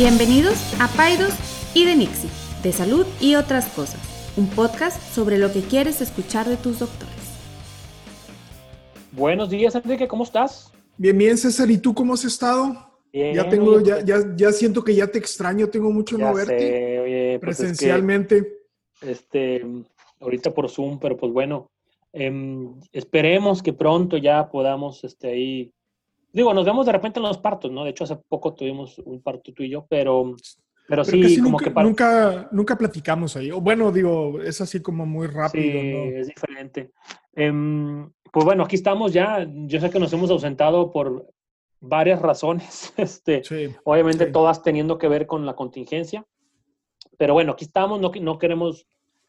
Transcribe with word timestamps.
Bienvenidos 0.00 0.54
a 0.80 0.86
Paidos 0.96 1.34
y 1.74 1.84
de 1.84 1.96
Nixie, 1.96 2.30
de 2.62 2.70
salud 2.70 3.04
y 3.20 3.34
otras 3.34 3.66
cosas, 3.70 3.98
un 4.36 4.48
podcast 4.48 5.02
sobre 5.12 5.38
lo 5.38 5.52
que 5.52 5.60
quieres 5.60 6.00
escuchar 6.00 6.46
de 6.46 6.56
tus 6.56 6.78
doctores. 6.78 7.12
Buenos 9.10 9.50
días, 9.50 9.74
Enrique, 9.74 10.06
¿cómo 10.06 10.22
estás? 10.22 10.72
Bien, 10.98 11.18
bien, 11.18 11.36
César, 11.36 11.68
¿y 11.68 11.78
tú 11.78 11.94
cómo 11.94 12.14
has 12.14 12.24
estado? 12.24 12.76
Bien, 13.12 13.34
ya 13.34 13.48
tengo, 13.48 13.80
ya, 13.80 13.94
pues, 13.94 14.04
ya, 14.04 14.18
ya 14.36 14.52
siento 14.52 14.84
que 14.84 14.94
ya 14.94 15.08
te 15.08 15.18
extraño, 15.18 15.68
tengo 15.68 15.90
mucho 15.90 16.16
ya 16.16 16.28
no 16.28 16.34
verte 16.34 16.58
sé, 16.60 17.00
oye, 17.00 17.38
pues 17.40 17.58
es 17.58 17.58
que, 17.58 17.64
presencialmente. 17.64 18.58
este, 19.00 19.66
ahorita 20.20 20.54
por 20.54 20.70
Zoom, 20.70 21.00
pero 21.00 21.16
pues 21.16 21.32
bueno, 21.32 21.72
em, 22.12 22.72
esperemos 22.92 23.64
que 23.64 23.72
pronto 23.72 24.16
ya 24.16 24.48
podamos, 24.48 25.02
este, 25.02 25.26
ahí, 25.26 25.72
digo, 26.38 26.54
nos 26.54 26.64
vemos 26.64 26.86
de 26.86 26.92
repente 26.92 27.18
en 27.18 27.24
los 27.24 27.38
partos, 27.38 27.70
¿no? 27.70 27.84
De 27.84 27.90
hecho, 27.90 28.04
hace 28.04 28.16
poco 28.16 28.54
tuvimos 28.54 28.98
un 29.00 29.20
parto 29.20 29.52
tú 29.52 29.62
y 29.62 29.70
yo, 29.70 29.86
pero, 29.88 30.34
pero, 30.88 31.02
Pero 31.04 31.04
sí, 31.04 31.36
como 31.38 31.50
nunca, 31.50 31.64
que 31.64 31.70
para, 31.72 31.86
nunca, 31.86 32.48
nunca 32.52 32.76
platicamos 32.78 33.36
ahí. 33.36 33.50
O 33.50 33.60
bueno, 33.60 33.90
digo, 33.90 34.40
es 34.40 34.60
así 34.60 34.80
como 34.80 35.04
muy 35.04 35.26
rápido, 35.26 35.80
sí, 35.80 35.92
¿no? 35.92 36.16
es 36.16 36.28
diferente. 36.28 36.92
Em, 37.34 38.10
pues 38.32 38.44
bueno, 38.44 38.64
aquí 38.64 38.76
estamos 38.76 39.12
ya, 39.12 39.46
yo 39.66 39.80
sé 39.80 39.90
que 39.90 39.98
nos 39.98 40.12
hemos 40.12 40.30
ausentado 40.30 40.92
por 40.92 41.26
varias 41.80 42.22
razones, 42.22 42.92
este, 42.96 43.42
Sí, 43.42 43.74
obviamente 43.84 44.26
sí. 44.26 44.32
todas 44.32 44.62
teniendo 44.62 44.96
que 44.96 45.08
ver 45.08 45.26
con 45.26 45.44
la 45.44 45.54
contingencia. 45.54 46.24
Pero 47.16 47.34
bueno, 47.34 47.52
aquí 47.52 47.64
estamos, 47.64 48.00
no, 48.00 48.12
no 48.20 48.38
queremos 48.38 48.86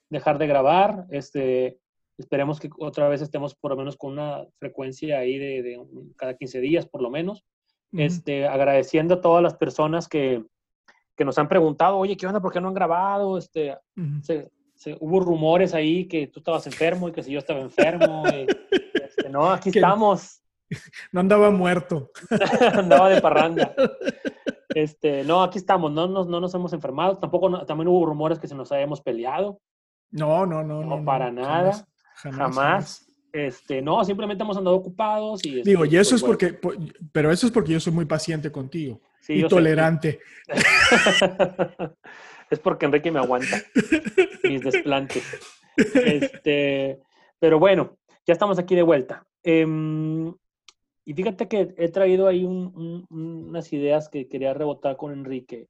dejar 0.09 0.37
de 0.37 0.45
grabar. 0.47 1.07
Este, 1.09 1.79
esperemos 2.19 2.59
que 2.59 2.69
otra 2.79 3.07
vez 3.09 3.21
estemos 3.21 3.55
por 3.55 3.71
lo 3.71 3.77
menos 3.77 3.95
con 3.97 4.11
una 4.13 4.45
frecuencia 4.57 5.19
ahí 5.19 5.37
de, 5.37 5.63
de 5.63 5.77
un- 5.77 6.13
cada 6.17 6.35
15 6.35 6.59
días, 6.59 6.85
por 6.85 7.01
lo 7.01 7.09
menos. 7.09 7.43
Este, 7.91 8.47
agradeciendo 8.47 9.15
a 9.15 9.21
todas 9.21 9.41
las 9.41 9.55
personas 9.55 10.07
que, 10.07 10.43
que 11.15 11.25
nos 11.25 11.39
han 11.39 11.47
preguntado, 11.47 11.97
oye, 11.97 12.15
¿qué 12.17 12.27
onda? 12.27 12.39
¿Por 12.39 12.53
qué 12.53 12.61
no 12.61 12.67
han 12.67 12.73
grabado? 12.75 13.37
Este, 13.37 13.71
Ujú. 13.97 14.21
se- 14.21 14.51
se- 14.75 14.95
hubo 14.99 15.19
rumores 15.21 15.73
ahí 15.73 16.07
que 16.07 16.27
tú 16.27 16.39
estabas 16.39 16.67
enfermo 16.67 17.09
y 17.09 17.11
que 17.11 17.23
si 17.23 17.31
yo 17.31 17.39
estaba 17.39 17.59
enfermo. 17.61 18.23
y, 18.27 18.45
este, 19.03 19.29
no, 19.29 19.49
aquí 19.49 19.71
Que- 19.71 19.79
estamos. 19.79 20.41
No 21.11 21.21
andaba 21.21 21.49
muerto. 21.49 22.11
andaba 22.73 23.09
de 23.09 23.19
parranda. 23.21 23.73
Este, 24.75 25.23
no, 25.23 25.41
aquí 25.41 25.57
estamos, 25.57 25.91
no 25.91 26.07
nos, 26.07 26.27
no 26.27 26.39
nos 26.39 26.53
hemos 26.53 26.73
enfermado, 26.73 27.17
tampoco, 27.17 27.49
no- 27.49 27.65
también 27.65 27.87
hubo 27.87 28.05
rumores 28.05 28.37
que 28.37 28.47
se 28.47 28.53
nos 28.53 28.71
habíamos 28.71 29.01
peleado, 29.01 29.59
No, 30.11 30.45
no, 30.45 30.63
no. 30.63 30.83
No, 30.83 30.97
No, 30.97 31.05
para 31.05 31.31
nada. 31.31 31.71
Jamás. 31.71 31.85
Jamás. 32.21 33.05
Este, 33.31 33.81
no, 33.81 34.03
simplemente 34.03 34.43
hemos 34.43 34.57
andado 34.57 34.75
ocupados 34.75 35.45
y... 35.45 35.61
Digo, 35.61 35.83
este, 35.83 35.95
y 35.95 35.99
eso 35.99 36.11
pues, 36.11 36.21
es 36.23 36.27
porque, 36.27 36.53
po- 36.53 36.73
pero 37.11 37.31
eso 37.31 37.45
es 37.45 37.51
porque 37.51 37.73
yo 37.73 37.79
soy 37.79 37.93
muy 37.93 38.05
paciente 38.05 38.51
contigo 38.51 39.01
sí, 39.21 39.33
y 39.33 39.47
tolerante. 39.47 40.19
es 42.49 42.59
porque 42.59 42.85
Enrique 42.87 43.11
me 43.11 43.19
aguanta 43.19 43.61
mis 44.43 44.61
desplantes. 44.61 45.23
Este, 45.77 46.99
pero 47.39 47.59
bueno, 47.59 47.97
ya 48.25 48.33
estamos 48.33 48.57
aquí 48.59 48.75
de 48.75 48.81
vuelta. 48.81 49.25
Em, 49.43 50.33
y 51.05 51.13
fíjate 51.13 51.47
que 51.47 51.73
he 51.77 51.89
traído 51.89 52.27
ahí 52.27 52.43
un- 52.43 53.05
un- 53.09 53.45
unas 53.47 53.71
ideas 53.73 54.09
que 54.09 54.27
quería 54.27 54.53
rebotar 54.53 54.97
con 54.97 55.13
Enrique. 55.13 55.67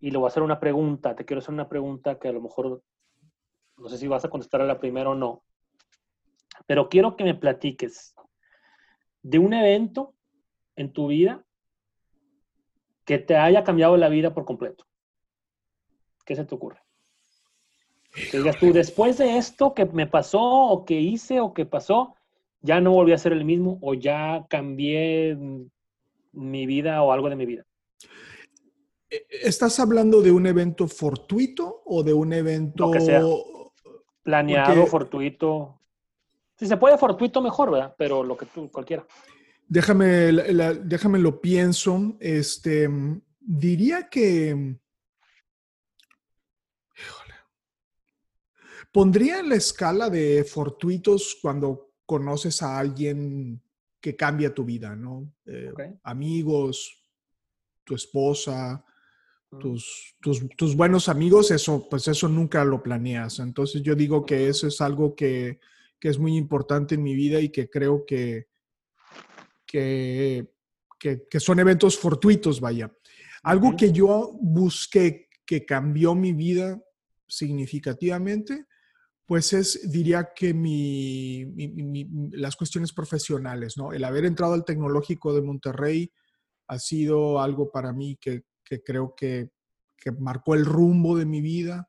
Y 0.00 0.10
le 0.10 0.18
voy 0.18 0.26
a 0.26 0.28
hacer 0.28 0.42
una 0.42 0.60
pregunta. 0.60 1.16
Te 1.16 1.24
quiero 1.24 1.38
hacer 1.40 1.54
una 1.54 1.68
pregunta 1.68 2.18
que 2.18 2.28
a 2.28 2.32
lo 2.32 2.40
mejor 2.42 2.82
no 3.82 3.88
sé 3.88 3.98
si 3.98 4.06
vas 4.06 4.24
a 4.24 4.30
contestar 4.30 4.60
a 4.60 4.66
la 4.66 4.78
primera 4.78 5.10
o 5.10 5.14
no. 5.14 5.42
Pero 6.66 6.88
quiero 6.88 7.16
que 7.16 7.24
me 7.24 7.34
platiques 7.34 8.14
de 9.22 9.38
un 9.38 9.52
evento 9.52 10.14
en 10.76 10.92
tu 10.92 11.08
vida 11.08 11.44
que 13.04 13.18
te 13.18 13.36
haya 13.36 13.64
cambiado 13.64 13.96
la 13.96 14.08
vida 14.08 14.32
por 14.32 14.44
completo. 14.44 14.86
¿Qué 16.24 16.36
se 16.36 16.44
te 16.44 16.54
ocurre? 16.54 16.78
Que 18.30 18.38
digas 18.38 18.58
tú, 18.58 18.72
después 18.72 19.18
de 19.18 19.36
esto 19.36 19.74
que 19.74 19.86
me 19.86 20.06
pasó 20.06 20.40
o 20.40 20.84
que 20.84 21.00
hice 21.00 21.40
o 21.40 21.52
que 21.52 21.66
pasó, 21.66 22.14
ya 22.60 22.80
no 22.80 22.92
volví 22.92 23.12
a 23.12 23.18
ser 23.18 23.32
el 23.32 23.44
mismo 23.44 23.78
o 23.82 23.94
ya 23.94 24.46
cambié 24.48 25.36
mi 26.30 26.66
vida 26.66 27.02
o 27.02 27.10
algo 27.10 27.28
de 27.28 27.36
mi 27.36 27.46
vida. 27.46 27.66
Eh, 29.10 29.26
¿Estás 29.28 29.80
hablando 29.80 30.22
de 30.22 30.30
un 30.30 30.46
evento 30.46 30.86
fortuito 30.86 31.82
o 31.84 32.04
de 32.04 32.12
un 32.12 32.32
evento... 32.32 32.92
Planeado, 34.22 34.74
Porque- 34.74 34.90
fortuito. 34.90 35.78
Si 36.56 36.66
se 36.66 36.76
puede 36.76 36.96
fortuito, 36.98 37.40
mejor, 37.42 37.70
¿verdad? 37.72 37.94
Pero 37.98 38.22
lo 38.22 38.36
que 38.36 38.46
tú, 38.46 38.70
cualquiera. 38.70 39.04
Déjame, 39.66 40.30
la- 40.32 40.46
la- 40.52 40.74
déjame 40.74 41.18
lo 41.18 41.40
pienso. 41.40 42.16
Este, 42.20 42.88
diría 43.40 44.08
que. 44.08 44.76
Híjole. 46.96 47.34
Pondría 48.92 49.40
en 49.40 49.48
la 49.48 49.54
escala 49.56 50.10
de 50.10 50.44
fortuitos 50.44 51.38
cuando 51.40 51.92
conoces 52.06 52.62
a 52.62 52.78
alguien 52.78 53.60
que 54.00 54.14
cambia 54.14 54.52
tu 54.52 54.64
vida, 54.64 54.94
¿no? 54.94 55.32
Eh. 55.46 55.72
Amigos, 56.02 57.02
tu 57.84 57.94
esposa. 57.94 58.84
Tus, 59.58 60.14
tus, 60.20 60.48
tus 60.56 60.76
buenos 60.76 61.08
amigos, 61.08 61.50
eso, 61.50 61.86
pues 61.88 62.08
eso 62.08 62.28
nunca 62.28 62.64
lo 62.64 62.82
planeas. 62.82 63.38
Entonces 63.38 63.82
yo 63.82 63.94
digo 63.94 64.24
que 64.24 64.48
eso 64.48 64.66
es 64.66 64.80
algo 64.80 65.14
que, 65.14 65.60
que 66.00 66.08
es 66.08 66.18
muy 66.18 66.36
importante 66.36 66.94
en 66.94 67.02
mi 67.02 67.14
vida 67.14 67.40
y 67.40 67.50
que 67.50 67.68
creo 67.68 68.04
que, 68.06 68.46
que, 69.66 70.46
que, 70.98 71.26
que 71.28 71.40
son 71.40 71.58
eventos 71.60 71.98
fortuitos, 71.98 72.60
vaya. 72.60 72.90
Algo 73.42 73.76
que 73.76 73.92
yo 73.92 74.32
busqué 74.40 75.28
que 75.44 75.64
cambió 75.66 76.14
mi 76.14 76.32
vida 76.32 76.80
significativamente, 77.26 78.66
pues 79.26 79.52
es, 79.52 79.90
diría 79.90 80.30
que 80.34 80.52
mi, 80.54 81.44
mi- 81.46 81.68
mi- 81.68 82.04
mi- 82.04 82.30
las 82.32 82.54
cuestiones 82.56 82.92
profesionales, 82.92 83.76
¿no? 83.76 83.92
El 83.92 84.04
haber 84.04 84.24
entrado 84.26 84.54
al 84.54 84.64
Tecnológico 84.64 85.34
de 85.34 85.42
Monterrey 85.42 86.12
ha 86.68 86.78
sido 86.78 87.40
algo 87.40 87.70
para 87.70 87.92
mí 87.92 88.16
que, 88.20 88.44
que 88.64 88.82
creo 88.82 89.14
que, 89.14 89.50
que 89.96 90.12
marcó 90.12 90.54
el 90.54 90.64
rumbo 90.64 91.16
de 91.16 91.26
mi 91.26 91.40
vida. 91.40 91.88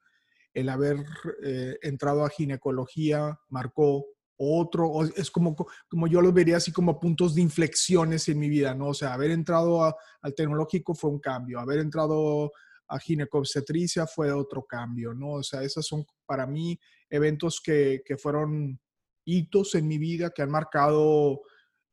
El 0.53 0.69
haber 0.69 0.97
eh, 1.43 1.77
entrado 1.81 2.25
a 2.25 2.29
ginecología 2.29 3.39
marcó 3.49 4.05
otro, 4.37 5.03
es 5.15 5.31
como, 5.31 5.55
como 5.87 6.07
yo 6.07 6.21
lo 6.21 6.31
vería 6.33 6.57
así 6.57 6.71
como 6.71 6.99
puntos 6.99 7.35
de 7.35 7.41
inflexiones 7.41 8.27
en 8.29 8.39
mi 8.39 8.49
vida, 8.49 8.73
¿no? 8.75 8.87
O 8.87 8.93
sea, 8.93 9.13
haber 9.13 9.31
entrado 9.31 9.83
a- 9.83 9.95
al 10.21 10.33
tecnológico 10.35 10.93
fue 10.95 11.11
un 11.11 11.19
cambio, 11.19 11.59
haber 11.59 11.79
entrado 11.79 12.51
a 12.87 12.99
ginecobstetricia 12.99 14.05
fue 14.05 14.31
otro 14.31 14.63
cambio, 14.65 15.13
¿no? 15.13 15.33
O 15.33 15.43
sea, 15.43 15.63
esos 15.63 15.85
son 15.87 16.05
para 16.25 16.45
mí 16.45 16.77
eventos 17.09 17.61
que, 17.63 18.01
que 18.05 18.17
fueron 18.17 18.79
hitos 19.25 19.75
en 19.75 19.87
mi 19.87 19.97
vida, 19.97 20.31
que 20.31 20.41
han 20.41 20.51
marcado 20.51 21.41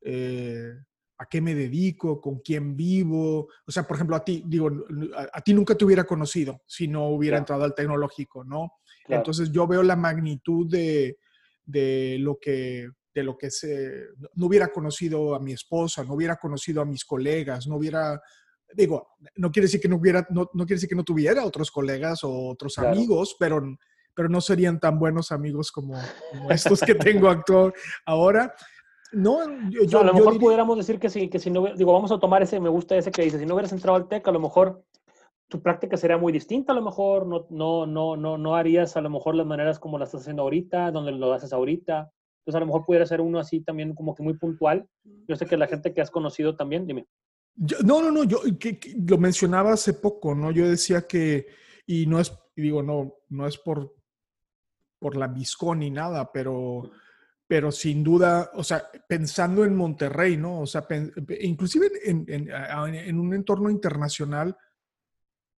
eh, 0.03 0.73
a 1.21 1.27
qué 1.27 1.43
me 1.43 1.55
dedico, 1.55 2.19
con 2.19 2.39
quién 2.41 2.75
vivo. 2.75 3.49
O 3.67 3.71
sea, 3.71 3.83
por 3.87 3.97
ejemplo, 3.97 4.17
a 4.17 4.25
ti, 4.25 4.43
digo, 4.47 4.71
a, 5.15 5.29
a 5.35 5.41
ti 5.43 5.53
nunca 5.53 5.75
te 5.75 5.85
hubiera 5.85 6.05
conocido 6.05 6.63
si 6.67 6.89
no 6.89 7.09
hubiera 7.09 7.35
Claro. 7.35 7.43
entrado 7.43 7.65
al 7.65 7.75
tecnológico, 7.75 8.43
¿no? 8.43 8.73
Claro. 9.05 9.21
Entonces 9.21 9.53
yo 9.53 9.67
veo 9.67 9.83
la 9.83 9.97
magnitud 9.97 10.67
de, 10.71 11.19
de 11.65 12.17
lo 12.21 12.39
que 12.41 12.89
de 13.13 13.23
lo 13.25 13.37
que 13.37 13.51
se 13.51 14.07
no 14.35 14.47
hubiera 14.47 14.69
conocido 14.69 15.35
a 15.35 15.41
mi 15.41 15.53
esposa, 15.53 16.05
no 16.05 16.15
hubiera 16.15 16.37
conocido 16.37 16.81
a 16.81 16.87
mis 16.87 17.05
colegas, 17.05 17.67
no 17.67 17.77
hubiera 17.77 18.19
digo, 18.75 19.09
no 19.37 19.51
quiere 19.51 19.67
decir 19.67 19.81
que 19.81 19.89
no 19.89 19.97
hubiera 19.97 20.27
no, 20.31 20.49
no 20.55 20.65
quiere 20.65 20.77
decir 20.77 20.89
que 20.89 20.95
no 20.95 21.05
tuviera 21.05 21.45
otros 21.45 21.71
colegas 21.71 22.25
o 22.25 22.49
otros 22.49 22.77
Claro. 22.77 22.93
amigos, 22.93 23.37
pero 23.39 23.61
pero 24.15 24.29
no 24.29 24.41
serían 24.41 24.81
tan 24.81 24.99
buenos 24.99 25.33
amigos 25.33 25.71
como, 25.71 25.95
como 26.31 26.51
estos 26.51 26.81
que 26.81 26.95
tengo 26.95 27.29
actual 27.29 27.73
ahora. 28.07 28.55
No, 29.13 29.45
yo, 29.71 29.81
No, 29.83 29.87
yo- 29.87 29.99
a 30.01 30.05
lo 30.05 30.09
yo 30.13 30.15
mejor 30.15 30.33
diría- 30.33 30.41
pudiéramos 30.47 30.77
decir 30.77 30.99
que 30.99 31.11
si, 31.11 31.29
que 31.29 31.39
si 31.39 31.51
no, 31.51 31.75
digo, 31.75 31.93
vamos 31.93 32.13
a 32.13 32.19
tomar 32.19 32.43
ese, 32.43 32.61
me 32.61 32.69
gusta 32.69 32.97
ese 32.97 33.11
que 33.11 33.23
dice, 33.23 33.39
si 33.39 33.47
no 33.47 33.55
hubieras 33.55 33.73
entrado 33.73 33.97
al 33.97 34.09
TEC, 34.09 34.27
a 34.29 34.33
lo 34.33 34.41
mejor 34.41 34.85
tu 35.49 35.61
práctica 35.61 35.97
sería 35.97 36.17
muy 36.17 36.33
distinta, 36.33 36.73
a 36.73 36.77
lo 36.77 36.83
mejor 36.83 37.27
no, 37.27 37.47
no, 37.51 37.87
no, 37.87 38.17
no, 38.17 38.39
no 38.39 38.55
harías 38.55 38.97
a 38.97 39.01
lo 39.01 39.11
mejor 39.11 39.35
las 39.35 39.47
maneras 39.47 39.81
como 39.81 39.99
las 39.99 40.09
estás 40.11 40.21
haciendo 40.23 40.43
ahorita, 40.43 40.93
donde 40.93 41.11
lo 41.13 41.33
haces 41.33 41.53
ahorita. 41.53 42.13
Entonces 42.41 42.55
a 42.57 42.61
lo 42.61 42.67
mejor 42.67 42.85
pudiera 42.87 43.05
ser 43.05 43.21
uno 43.21 43.39
así 43.41 43.61
también 43.61 43.95
como 43.95 44.15
que 44.15 44.23
muy 44.23 44.35
puntual. 44.35 44.87
Yo 45.27 45.35
sé 45.37 45.47
que 45.47 45.57
la 45.57 45.67
gente 45.67 45.93
que 45.93 46.01
has 46.01 46.11
conocido 46.11 46.55
también, 46.57 46.87
dime. 46.87 47.07
Yo- 47.57 47.79
no, 47.85 48.01
no, 48.01 48.13
no, 48.13 48.23
yo 48.25 48.39
que- 48.61 48.79
que 48.79 48.95
lo 49.07 49.19
mencionaba 49.19 49.73
hace 49.73 49.93
poco, 49.95 50.35
¿no? 50.37 50.53
Yo 50.53 50.69
decía 50.69 51.03
que, 51.09 51.47
y 51.85 52.07
no 52.07 52.21
es, 52.21 52.33
digo, 52.55 52.83
no, 52.83 53.13
no 53.29 53.47
es 53.49 53.59
por, 53.59 53.93
por 55.01 55.17
la 55.17 55.27
Viscón 55.27 55.81
ni 55.81 55.91
nada, 55.91 56.31
pero, 56.33 56.91
pero 57.51 57.73
sin 57.73 58.05
duda, 58.05 58.53
o 58.55 58.63
sea, 58.63 58.89
pensando 59.09 59.65
en 59.65 59.75
Monterrey, 59.75 60.37
¿no? 60.37 60.61
O 60.61 60.67
sea, 60.69 60.87
inclusive 61.41 61.91
en, 62.05 62.25
en- 62.29 62.53
a- 62.53 62.87
en 62.89 63.19
un 63.19 63.35
entorno 63.35 63.69
internacional, 63.71 64.57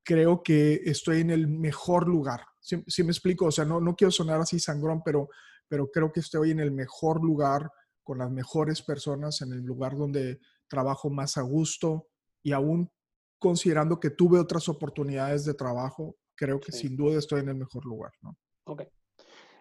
creo 0.01 0.41
que 0.41 0.75
estoy 0.85 1.19
en 1.19 1.31
el 1.31 1.49
mejor 1.49 2.07
lugar. 2.07 2.45
¿Sí, 2.61 2.81
sí 2.87 3.03
me 3.03 3.11
explico? 3.11 3.47
O 3.47 3.51
sea, 3.51 3.65
no, 3.65 3.81
no 3.81 3.93
quiero 3.97 4.09
sonar 4.09 4.39
así 4.39 4.57
sangrón, 4.57 5.01
pero, 5.03 5.27
pero 5.67 5.91
creo 5.91 6.13
que 6.13 6.21
estoy 6.21 6.51
en 6.51 6.61
el 6.61 6.71
mejor 6.71 7.21
lugar, 7.21 7.69
con 8.03 8.19
las 8.19 8.31
mejores 8.31 8.81
personas, 8.81 9.41
en 9.41 9.51
el 9.51 9.61
lugar 9.61 9.97
donde 9.97 10.39
trabajo 10.69 11.09
más 11.09 11.35
a 11.35 11.41
gusto 11.41 12.07
y 12.41 12.53
aún 12.53 12.89
considerando 13.37 13.99
que 13.99 14.11
tuve 14.11 14.39
otras 14.39 14.69
oportunidades 14.69 15.43
de 15.43 15.55
trabajo, 15.55 16.15
creo 16.35 16.57
que 16.61 16.71
sin 16.71 16.95
duda 16.95 17.19
estoy 17.19 17.41
en 17.41 17.49
el 17.49 17.55
mejor 17.55 17.85
lugar, 17.85 18.13
¿no? 18.21 18.37
Ok. 18.63 18.83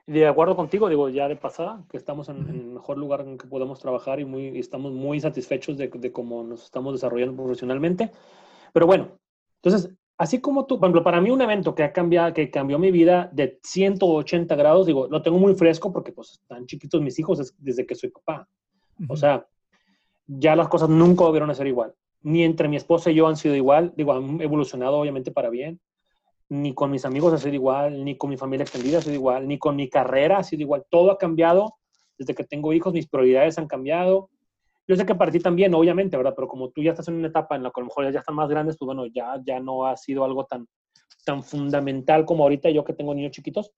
De 0.07 0.27
acuerdo 0.27 0.57
contigo, 0.57 0.89
digo, 0.89 1.09
ya 1.09 1.29
de 1.29 1.37
pasada, 1.37 1.85
que 1.91 1.97
estamos 1.97 2.29
en, 2.29 2.49
el 2.49 2.65
mejor 2.65 2.99
lugar 2.99 3.21
en 3.21 3.39
que 3.39 3.47
podemos 3.47 3.79
trabajar 3.79 4.21
y, 4.21 4.25
muy, 4.25 4.59
estamos 4.59 4.93
muy 4.93 5.21
satisfechos 5.21 5.77
de, 5.77 5.89
de, 5.89 6.13
cómo 6.13 6.43
nos 6.43 6.65
estamos 6.65 6.95
desarrollando 6.95 7.37
profesionalmente. 7.37 8.11
Pero 8.73 8.87
bueno, 8.87 9.19
entonces, 9.63 9.93
así 10.17 10.41
como 10.41 10.67
tú, 10.67 10.79
por 10.79 10.87
ejemplo, 10.87 11.05
para 11.05 11.21
mí 11.21 11.31
un 11.31 11.43
evento 11.43 11.75
que 11.75 11.83
ha 11.83 11.93
cambiado, 11.93 12.33
que 12.33 12.51
cambió 12.51 12.79
mi 12.79 12.91
vida 12.91 13.31
de 13.33 13.59
180 13.63 14.55
grados, 14.57 14.87
digo, 14.87 15.07
lo 15.09 15.23
tengo 15.23 15.39
muy 15.39 15.55
fresco 15.55 15.93
porque 15.93 16.13
pues 16.13 16.33
están 16.33 16.67
chiquitos 16.67 17.01
mis 17.01 17.19
hijos 17.19 17.55
desde 17.59 17.87
que 17.87 17.95
soy 17.95 18.11
papá. 18.11 18.49
O 19.09 19.17
sea, 19.17 19.47
ya 20.27 20.55
las 20.57 20.69
cosas 20.69 20.89
nunca 20.89 21.25
volvieron 21.25 21.51
a 21.51 21.55
ser 21.55 21.67
igual. 21.67 21.95
Ni 22.23 22.45
entre 22.45 22.69
mi 22.69 22.77
esposa 22.77 23.11
y 23.11 23.15
yo 23.15 23.27
han 23.27 23.37
sido 23.37 23.55
igual. 23.55 23.93
Digo, 23.97 24.13
han 24.13 24.41
evolucionado 24.41 24.99
obviamente 24.99 25.31
para 25.31 25.51
bien. 25.51 25.81
Ni 26.51 26.75
con 26.75 26.91
mis 26.91 27.05
amigos 27.05 27.33
ha 27.33 27.39
sido 27.39 27.55
igual, 27.55 28.05
ni 28.05 28.17
con 28.19 28.29
mi 28.29 28.37
familia 28.37 28.65
extendida 28.65 28.99
ha 28.99 29.03
sido 29.03 29.15
igual, 29.15 29.49
ni 29.49 29.59
con 29.59 29.77
mi 29.77 29.89
carrera 29.89 30.39
ha 30.39 30.43
sido 30.43 30.63
igual. 30.63 30.85
Todo 30.91 31.11
ha 31.13 31.19
cambiado 31.19 31.77
desde 32.19 32.35
que 32.35 32.45
tengo 32.45 32.73
hijos, 32.73 32.93
mis 32.93 33.09
prioridades 33.09 33.57
han 33.59 33.67
cambiado. 33.67 34.29
Yo 34.87 34.97
sé 34.97 35.07
que 35.07 35.15
para 35.15 35.31
ti 35.31 35.41
también, 35.41 35.73
obviamente, 35.75 36.17
¿verdad? 36.17 36.35
Pero 36.37 36.49
como 36.49 36.71
tú 36.71 36.83
ya 36.83 36.91
estás 36.91 37.09
en 37.09 37.15
una 37.15 37.29
etapa 37.29 37.57
en 37.57 37.63
la 37.63 37.71
que 37.71 37.81
a 37.81 37.83
lo 37.83 37.87
mejor 37.87 38.13
ya 38.13 38.19
están 38.19 38.35
más 38.35 38.49
grandes, 38.51 38.77
pues 38.77 38.87
bueno, 38.87 39.07
ya, 39.07 39.41
ya 39.47 39.59
no 39.61 39.87
ha 39.87 39.97
sido 39.97 40.25
algo 40.25 40.45
tan, 40.45 40.67
tan 41.25 41.43
fundamental 41.43 42.25
como 42.27 42.43
ahorita 42.43 42.69
yo 42.71 42.85
que 42.85 42.93
tengo 42.93 43.15
niños 43.15 43.33
chiquitos. 43.33 43.73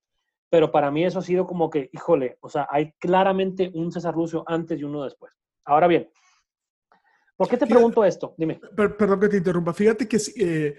Pero 0.51 0.73
para 0.73 0.91
mí 0.91 1.05
eso 1.05 1.21
ha 1.21 1.23
sido 1.23 1.47
como 1.47 1.71
que, 1.71 1.89
híjole, 1.93 2.37
o 2.41 2.49
sea, 2.49 2.67
hay 2.71 2.93
claramente 2.99 3.71
un 3.75 3.93
César 3.93 4.15
Lucio 4.15 4.43
antes 4.47 4.79
y 4.81 4.85
uno 4.85 5.05
después. 5.05 5.33
Ahora 5.65 5.87
bien, 5.87 6.11
¿por 7.37 7.49
qué 7.49 7.57
te 7.57 7.67
pregunto 7.67 8.05
esto? 8.05 8.35
Dime. 8.37 8.61
perdón 8.75 9.21
que 9.21 9.29
te 9.29 9.37
interrumpa. 9.37 9.73
Fíjate 9.73 10.09
que, 10.09 10.19
eh, 10.37 10.77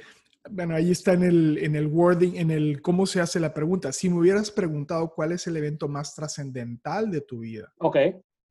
bueno, 0.49 0.75
ahí 0.75 0.91
está 0.91 1.13
en 1.13 1.23
el, 1.23 1.57
en 1.59 1.75
el 1.75 1.87
wording, 1.87 2.35
en 2.35 2.51
el 2.51 2.81
cómo 2.81 3.05
se 3.05 3.21
hace 3.21 3.39
la 3.39 3.53
pregunta. 3.53 3.91
Si 3.91 4.09
me 4.09 4.19
hubieras 4.19 4.51
preguntado 4.51 5.13
cuál 5.13 5.31
es 5.31 5.47
el 5.47 5.57
evento 5.57 5.87
más 5.87 6.15
trascendental 6.15 7.09
de 7.11 7.21
tu 7.21 7.39
vida, 7.39 7.73
ok. 7.79 7.97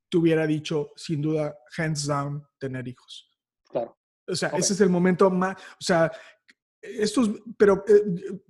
te 0.08 0.16
hubiera 0.16 0.46
dicho, 0.46 0.90
sin 0.96 1.20
duda, 1.20 1.56
hands 1.76 2.06
down, 2.06 2.42
tener 2.58 2.88
hijos. 2.88 3.30
Claro. 3.68 3.96
O 4.26 4.34
sea, 4.34 4.50
ese 4.50 4.72
es 4.72 4.80
el 4.80 4.88
momento 4.88 5.30
más, 5.30 5.56
o 5.56 5.84
sea, 5.84 6.10
estos, 6.80 7.30
pero 7.56 7.84
eh, 7.86 8.40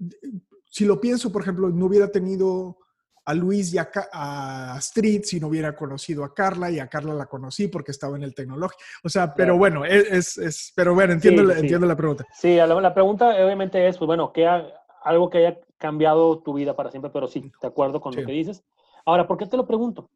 si 0.66 0.84
lo 0.84 1.00
pienso, 1.00 1.30
por 1.32 1.42
ejemplo, 1.42 1.68
no 1.68 1.86
hubiera 1.86 2.10
tenido 2.10 2.78
a 3.24 3.34
Luis 3.34 3.72
y 3.72 3.78
a, 3.78 3.90
a, 4.12 4.74
Astrid 4.74 5.22
si 5.24 5.38
no 5.38 5.48
hubiera 5.48 5.74
conocido 5.76 6.24
a 6.24 6.34
Carla 6.34 6.70
y 6.70 6.78
a 6.78 6.88
Carla 6.88 7.14
la 7.14 7.26
conocí 7.26 7.68
porque 7.68 7.90
estaba 7.90 8.16
en 8.16 8.24
el 8.24 8.34
tecnológico. 8.34 8.82
O 9.04 9.08
sea, 9.08 9.34
pero 9.34 9.56
bueno, 9.56 9.84
es, 9.84 10.38
es, 10.38 10.72
pero 10.74 10.94
bueno, 10.94 11.12
entiendo, 11.12 11.42
la, 11.42 11.58
entiendo 11.58 11.86
la 11.86 11.96
pregunta. 11.96 12.26
Sí, 12.34 12.56
la, 12.56 12.66
la, 12.66 12.94
pregunta 12.94 13.28
obviamente 13.28 13.86
es, 13.86 13.96
pues 13.96 14.06
bueno, 14.06 14.32
que 14.32 14.46
algo 14.46 15.30
que 15.30 15.38
haya 15.38 15.60
cambiado 15.78 16.40
tu 16.40 16.54
vida 16.54 16.74
para 16.74 16.90
siempre, 16.90 17.10
pero 17.10 17.28
sí, 17.28 17.50
de 17.60 17.68
acuerdo 17.68 18.00
con 18.00 18.14
lo 18.14 18.24
que 18.24 18.32
dices. 18.32 18.64
Ahora, 19.04 19.26
¿por 19.26 19.36
qué 19.36 19.46
te 19.46 19.56
lo 19.56 19.66
pregunto? 19.66 20.10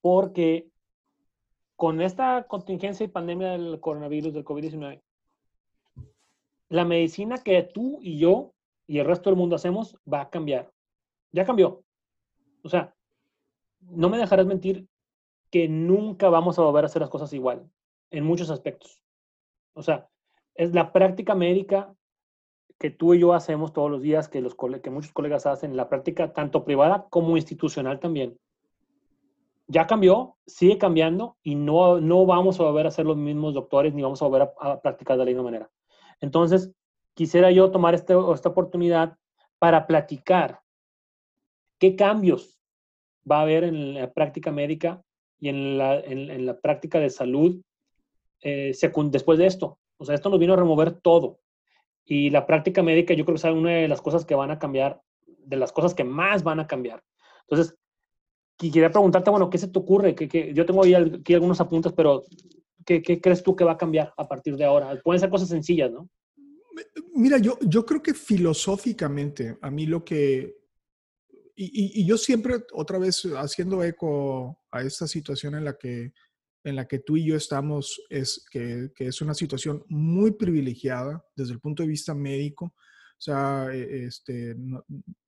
Porque 0.00 0.68
con 1.76 2.00
esta 2.00 2.44
contingencia 2.44 3.04
y 3.04 3.08
pandemia 3.08 3.52
del 3.52 3.80
coronavirus, 3.80 4.32
del 4.32 4.44
COVID-19, 4.44 5.02
la 6.68 6.84
medicina 6.84 7.38
que 7.38 7.62
tú 7.62 7.98
y 8.00 8.18
yo 8.18 8.52
y 8.86 8.98
el 8.98 9.06
resto 9.06 9.30
del 9.30 9.38
mundo 9.38 9.56
hacemos 9.56 9.96
va 10.10 10.22
a 10.22 10.30
cambiar. 10.30 10.72
Ya 11.32 11.44
cambió. 11.44 11.83
O 12.64 12.68
sea, 12.68 12.94
no 13.80 14.08
me 14.08 14.18
dejarás 14.18 14.46
mentir 14.46 14.88
que 15.50 15.68
nunca 15.68 16.30
vamos 16.30 16.58
a 16.58 16.62
volver 16.62 16.84
a 16.84 16.86
hacer 16.86 17.02
las 17.02 17.10
cosas 17.10 17.32
igual, 17.32 17.70
en 18.10 18.24
muchos 18.24 18.50
aspectos. 18.50 19.00
O 19.74 19.82
sea, 19.82 20.08
es 20.54 20.74
la 20.74 20.90
práctica 20.92 21.34
médica 21.34 21.94
que 22.78 22.90
tú 22.90 23.14
y 23.14 23.20
yo 23.20 23.34
hacemos 23.34 23.72
todos 23.72 23.90
los 23.90 24.00
días, 24.02 24.28
que, 24.28 24.40
los, 24.40 24.56
que 24.82 24.90
muchos 24.90 25.12
colegas 25.12 25.46
hacen, 25.46 25.76
la 25.76 25.88
práctica 25.88 26.32
tanto 26.32 26.64
privada 26.64 27.06
como 27.10 27.36
institucional 27.36 28.00
también. 28.00 28.38
Ya 29.66 29.86
cambió, 29.86 30.36
sigue 30.46 30.78
cambiando 30.78 31.36
y 31.42 31.54
no, 31.54 32.00
no 32.00 32.26
vamos 32.26 32.58
a 32.58 32.64
volver 32.64 32.86
a 32.86 32.90
ser 32.90 33.06
los 33.06 33.16
mismos 33.16 33.54
doctores 33.54 33.94
ni 33.94 34.02
vamos 34.02 34.22
a 34.22 34.26
volver 34.26 34.50
a, 34.58 34.80
practicar 34.80 35.16
de 35.18 35.24
la 35.24 35.30
misma 35.30 35.44
manera. 35.44 35.70
Entonces, 36.20 36.72
quisiera 37.14 37.50
yo 37.50 37.70
tomar 37.70 37.94
este, 37.94 38.14
esta 38.32 38.48
oportunidad 38.48 39.16
para 39.58 39.86
platicar 39.86 40.63
qué 41.84 41.96
cambios 41.96 42.58
va 43.30 43.38
a 43.38 43.42
haber 43.42 43.64
en 43.64 43.94
la 43.94 44.10
práctica 44.10 44.50
médica 44.50 45.02
y 45.38 45.50
en 45.50 45.76
la, 45.76 46.00
en, 46.00 46.46
la 46.46 46.58
práctica 46.58 46.98
de 46.98 47.10
salud 47.10 47.60
eh, 48.40 48.72
después 49.10 49.38
de 49.38 49.46
esto. 49.46 49.78
O 49.98 50.04
sea, 50.06 50.14
esto 50.14 50.30
nos 50.30 50.38
vino 50.38 50.54
a 50.54 50.56
remover 50.56 50.92
todo. 50.92 51.40
Y 52.06 52.30
la 52.30 52.46
práctica 52.46 52.82
médica 52.82 53.12
yo 53.12 53.24
creo 53.26 53.36
que 53.36 53.46
es 53.46 53.54
una 53.54 53.72
de 53.72 53.88
las 53.88 54.00
cosas 54.00 54.24
que 54.24 54.34
van 54.34 54.50
a 54.50 54.58
cambiar, 54.58 55.02
de 55.26 55.56
las 55.56 55.72
cosas 55.72 55.94
que 55.94 56.04
más 56.04 56.42
van 56.42 56.60
a 56.60 56.66
cambiar. 56.66 57.02
Entonces, 57.42 57.76
quería 58.56 58.90
preguntarte, 58.90 59.30
bueno, 59.30 59.50
¿qué 59.50 59.58
se 59.58 59.68
te 59.68 59.78
ocurre? 59.78 60.14
Que, 60.14 60.54
yo 60.54 60.64
tengo 60.64 60.84
ahí 60.84 60.94
aquí 60.94 61.34
algunos 61.34 61.60
apuntes, 61.60 61.92
pero 61.92 62.22
¿qué, 62.86 63.02
¿qué, 63.02 63.20
crees 63.20 63.42
tú 63.42 63.54
que 63.54 63.64
va 63.64 63.72
a 63.72 63.78
cambiar 63.78 64.14
a 64.16 64.26
partir 64.26 64.56
de 64.56 64.64
ahora? 64.64 64.98
Pueden 65.02 65.20
ser 65.20 65.28
cosas 65.28 65.48
sencillas, 65.48 65.90
¿no? 65.90 66.08
Mira, 67.14 67.36
yo, 67.38 67.58
yo 67.60 67.84
creo 67.84 68.02
que 68.02 68.14
filosóficamente, 68.14 69.58
a 69.60 69.70
mí 69.70 69.86
lo 69.86 70.02
que, 70.02 70.63
y, 71.56 72.04
yo 72.04 72.18
siempre, 72.18 72.64
otra 72.72 72.98
vez, 72.98 73.22
haciendo 73.36 73.82
eco 73.84 74.60
a 74.70 74.82
esta 74.82 75.06
situación 75.06 75.54
en 75.54 75.64
la 75.64 75.76
que, 75.78 76.12
en 76.64 76.76
la 76.76 76.86
que 76.86 76.98
tú 76.98 77.16
y 77.16 77.26
yo 77.26 77.36
estamos, 77.36 78.02
es 78.10 78.44
que, 78.50 78.90
que 78.94 79.06
es 79.06 79.20
una 79.20 79.34
situación 79.34 79.84
muy 79.88 80.32
privilegiada 80.32 81.24
desde 81.36 81.52
el 81.52 81.60
punto 81.60 81.82
de 81.82 81.88
vista 81.88 82.14
médico. 82.14 82.66
O 82.66 83.20
sea, 83.20 83.68
e, 83.72 84.06
este, 84.06 84.56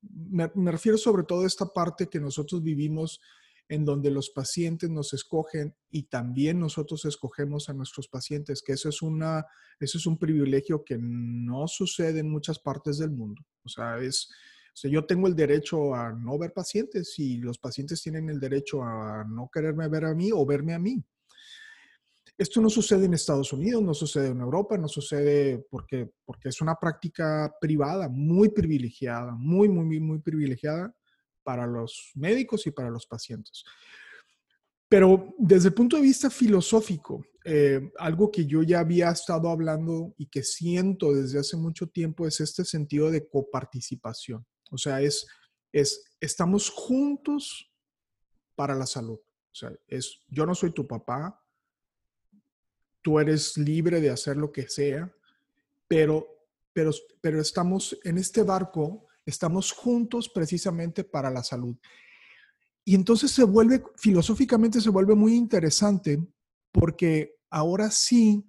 me, 0.00 0.50
me, 0.55 0.73
refiero 0.73 0.99
sobre 0.99 1.23
todo 1.23 1.43
a 1.43 1.46
esta 1.46 1.67
parte 1.67 2.08
que 2.08 2.19
nosotros 2.19 2.62
vivimos 2.62 3.20
en 3.69 3.84
donde 3.84 4.11
los 4.11 4.31
pacientes 4.31 4.90
nos 4.90 5.12
escogen 5.12 5.75
y 5.90 6.05
también 6.05 6.61
nosotros 6.61 7.05
escogemos 7.05 7.69
a 7.69 7.75
nuestros 7.75 8.08
pacientes, 8.08 8.62
que 8.62 8.73
eso 8.73 8.88
es, 8.88 9.02
una, 9.02 9.44
eso 9.81 9.99
es 9.99 10.06
un 10.06 10.19
privilegio 10.19 10.84
que 10.84 10.99
no 11.00 11.67
sucede 11.67 12.20
en 12.20 12.31
muchas 12.31 12.58
partes 12.58 12.99
del 12.99 13.11
mundo. 13.11 13.43
O 13.64 13.69
sea, 13.69 13.99
es, 13.99 14.31
yo 14.84 15.06
tengo 15.06 15.26
el 15.26 15.34
derecho 15.34 15.94
a 15.94 16.12
no 16.12 16.38
ver 16.38 16.52
pacientes 16.52 17.19
y 17.19 17.38
los 17.38 17.58
pacientes 17.58 18.02
tienen 18.02 18.28
el 18.28 18.38
derecho 18.38 18.82
a 18.82 19.25
no 19.25 19.50
quererme 19.52 19.88
ver 19.88 20.05
a 20.05 20.14
mí 20.14 20.31
o 20.32 20.44
verme 20.44 20.75
a 20.75 20.78
mí. 20.78 21.02
Esto 22.38 22.61
no 22.61 22.68
sucede 22.68 23.06
en 23.06 23.14
Estados 23.14 23.54
Unidos, 23.54 23.83
no 23.83 23.95
sucede 23.95 24.28
en 24.28 24.40
Europa, 24.40 24.76
no 24.76 24.88
sucede 24.88 25.64
porque, 25.71 26.11
porque 26.26 26.50
es 26.50 26.61
una 26.61 26.75
práctica 26.75 27.54
privada 27.59 28.11
muy 28.11 28.50
privilegiada, 28.50 29.33
muy, 29.33 29.71
muy, 29.71 29.87
muy, 29.87 30.00
muy 30.00 30.18
privilegiada 30.18 30.95
para 31.42 31.66
los 31.66 32.11
médicos 32.14 32.66
y 32.66 32.71
para 32.71 32.90
los 32.90 33.06
pacientes. 33.06 33.64
Pero 34.88 35.35
desde 35.38 35.68
el 35.68 35.75
punto 35.75 35.97
de 35.97 36.02
vista 36.02 36.28
filosófico, 36.28 37.25
eh, 37.45 37.90
algo 37.99 38.30
que 38.30 38.45
yo 38.45 38.62
ya 38.62 38.80
había 38.80 39.11
estado 39.11 39.49
hablando 39.49 40.14
y 40.18 40.26
que 40.26 40.42
siento 40.42 41.14
desde 41.14 41.38
hace 41.38 41.56
mucho 41.56 41.88
tiempo 41.88 42.26
es 42.26 42.40
este 42.40 42.64
sentido 42.64 43.11
de 43.11 43.26
coparticipación. 43.26 44.45
O 44.70 44.78
sea, 44.78 45.00
es, 45.00 45.26
es 45.73 46.04
estamos 46.20 46.70
juntos 46.70 47.73
para 48.54 48.75
la 48.75 48.87
salud. 48.87 49.18
O 49.18 49.54
sea, 49.54 49.73
es, 49.87 50.20
yo 50.28 50.46
no 50.46 50.54
soy 50.54 50.73
tu 50.73 50.87
papá, 50.87 51.42
tú 53.02 53.18
eres 53.18 53.56
libre 53.56 54.00
de 54.00 54.11
hacer 54.11 54.37
lo 54.37 54.52
que 54.52 54.68
sea, 54.68 55.12
pero, 55.88 56.26
pero, 56.73 56.90
pero 57.20 57.40
estamos 57.40 57.96
en 58.04 58.18
este 58.18 58.42
barco 58.42 59.06
Estamos 59.26 59.73
juntos 59.73 60.28
precisamente 60.28 61.02
para 61.02 61.30
la 61.30 61.42
salud. 61.42 61.76
Y 62.85 62.94
entonces 62.94 63.32
se 63.32 63.42
vuelve, 63.42 63.82
filosóficamente 63.96 64.80
se 64.80 64.90
vuelve 64.90 65.16
muy 65.16 65.35
interesante 65.35 66.25
porque 66.70 67.35
ahora 67.50 67.90
sí 67.90 68.44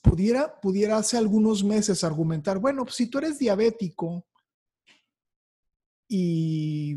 pudiera, 0.00 0.60
pudiera 0.60 0.98
hace 0.98 1.16
algunos 1.16 1.64
meses 1.64 2.04
argumentar, 2.04 2.60
bueno, 2.60 2.84
pues 2.84 2.94
si 2.94 3.08
tú 3.08 3.18
eres 3.18 3.40
diabético 3.40 4.24
y 6.08 6.96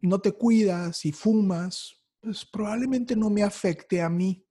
no 0.00 0.20
te 0.20 0.32
cuidas 0.32 1.04
y 1.04 1.12
fumas, 1.12 2.02
pues 2.20 2.44
probablemente 2.44 3.16
no 3.16 3.30
me 3.30 3.42
afecte 3.42 4.00
a 4.00 4.08
mí, 4.08 4.44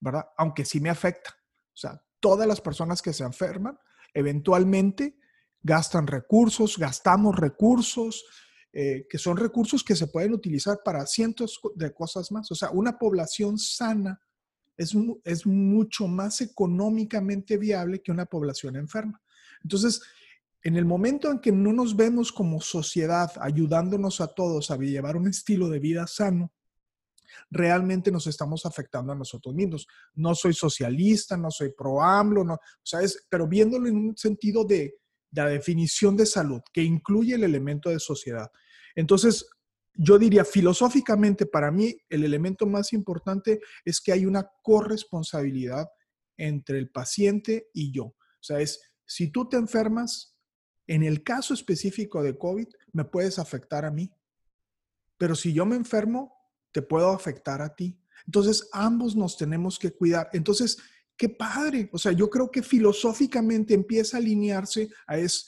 ¿verdad? 0.00 0.26
Aunque 0.36 0.64
sí 0.64 0.80
me 0.80 0.90
afecta. 0.90 1.30
O 1.72 1.76
sea, 1.76 2.02
todas 2.20 2.46
las 2.46 2.60
personas 2.60 3.02
que 3.02 3.12
se 3.12 3.24
enferman, 3.24 3.78
eventualmente 4.14 5.18
gastan 5.62 6.06
recursos, 6.06 6.78
gastamos 6.78 7.36
recursos, 7.36 8.24
eh, 8.72 9.06
que 9.08 9.18
son 9.18 9.36
recursos 9.36 9.82
que 9.82 9.96
se 9.96 10.06
pueden 10.06 10.32
utilizar 10.32 10.78
para 10.84 11.06
cientos 11.06 11.60
de 11.74 11.92
cosas 11.92 12.30
más. 12.32 12.50
O 12.50 12.54
sea, 12.54 12.70
una 12.70 12.98
población 12.98 13.58
sana 13.58 14.20
es, 14.76 14.94
es 15.24 15.46
mucho 15.46 16.06
más 16.06 16.40
económicamente 16.40 17.56
viable 17.56 18.00
que 18.00 18.12
una 18.12 18.26
población 18.26 18.76
enferma. 18.76 19.20
Entonces, 19.62 20.00
en 20.62 20.76
el 20.76 20.84
momento 20.84 21.30
en 21.30 21.38
que 21.38 21.52
no 21.52 21.72
nos 21.72 21.96
vemos 21.96 22.32
como 22.32 22.60
sociedad 22.60 23.30
ayudándonos 23.40 24.20
a 24.20 24.28
todos 24.28 24.70
a 24.70 24.76
llevar 24.76 25.16
un 25.16 25.28
estilo 25.28 25.68
de 25.68 25.78
vida 25.78 26.06
sano, 26.06 26.52
realmente 27.50 28.10
nos 28.10 28.26
estamos 28.26 28.66
afectando 28.66 29.12
a 29.12 29.16
nosotros 29.16 29.54
mismos. 29.54 29.86
No 30.14 30.34
soy 30.34 30.54
socialista, 30.54 31.36
no 31.36 31.50
soy 31.50 31.72
pro 31.76 32.02
AMLO, 32.02 32.44
no, 32.44 32.54
o 32.54 32.60
sea, 32.82 33.00
pero 33.28 33.46
viéndolo 33.46 33.88
en 33.88 33.96
un 33.96 34.16
sentido 34.16 34.64
de, 34.64 34.96
de 35.30 35.42
la 35.42 35.48
definición 35.48 36.16
de 36.16 36.26
salud, 36.26 36.60
que 36.72 36.82
incluye 36.82 37.34
el 37.34 37.44
elemento 37.44 37.90
de 37.90 38.00
sociedad. 38.00 38.50
Entonces, 38.94 39.48
yo 39.94 40.18
diría, 40.18 40.44
filosóficamente, 40.44 41.46
para 41.46 41.70
mí, 41.70 41.96
el 42.08 42.24
elemento 42.24 42.66
más 42.66 42.92
importante 42.92 43.60
es 43.84 44.00
que 44.00 44.12
hay 44.12 44.26
una 44.26 44.48
corresponsabilidad 44.62 45.88
entre 46.36 46.78
el 46.78 46.90
paciente 46.90 47.68
y 47.74 47.92
yo. 47.92 48.04
O 48.04 48.42
sea, 48.42 48.60
es, 48.60 48.80
si 49.04 49.30
tú 49.30 49.48
te 49.48 49.56
enfermas, 49.56 50.37
en 50.88 51.04
el 51.04 51.22
caso 51.22 51.54
específico 51.54 52.22
de 52.22 52.36
COVID, 52.36 52.66
me 52.92 53.04
puedes 53.04 53.38
afectar 53.38 53.84
a 53.84 53.90
mí. 53.90 54.10
Pero 55.18 55.36
si 55.36 55.52
yo 55.52 55.64
me 55.66 55.76
enfermo, 55.76 56.34
te 56.72 56.82
puedo 56.82 57.10
afectar 57.10 57.62
a 57.62 57.74
ti. 57.74 58.00
Entonces, 58.26 58.68
ambos 58.72 59.14
nos 59.14 59.36
tenemos 59.36 59.78
que 59.78 59.92
cuidar. 59.92 60.28
Entonces, 60.32 60.78
qué 61.16 61.28
padre. 61.28 61.90
O 61.92 61.98
sea, 61.98 62.12
yo 62.12 62.30
creo 62.30 62.50
que 62.50 62.62
filosóficamente 62.62 63.74
empieza 63.74 64.16
a 64.16 64.20
alinearse 64.20 64.90
a 65.06 65.18
es, 65.18 65.46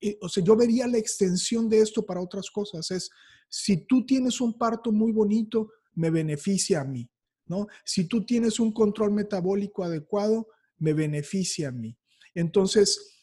eh, 0.00 0.18
o 0.20 0.28
sea, 0.28 0.44
yo 0.44 0.56
vería 0.56 0.86
la 0.86 0.98
extensión 0.98 1.68
de 1.68 1.80
esto 1.80 2.04
para 2.04 2.20
otras 2.20 2.50
cosas. 2.50 2.90
Es, 2.90 3.10
si 3.48 3.86
tú 3.86 4.04
tienes 4.04 4.40
un 4.40 4.58
parto 4.58 4.92
muy 4.92 5.12
bonito, 5.12 5.70
me 5.94 6.10
beneficia 6.10 6.82
a 6.82 6.84
mí, 6.84 7.10
¿no? 7.46 7.66
Si 7.84 8.04
tú 8.04 8.26
tienes 8.26 8.60
un 8.60 8.72
control 8.72 9.12
metabólico 9.12 9.84
adecuado, 9.84 10.48
me 10.78 10.92
beneficia 10.92 11.68
a 11.68 11.72
mí. 11.72 11.96
Entonces, 12.34 13.17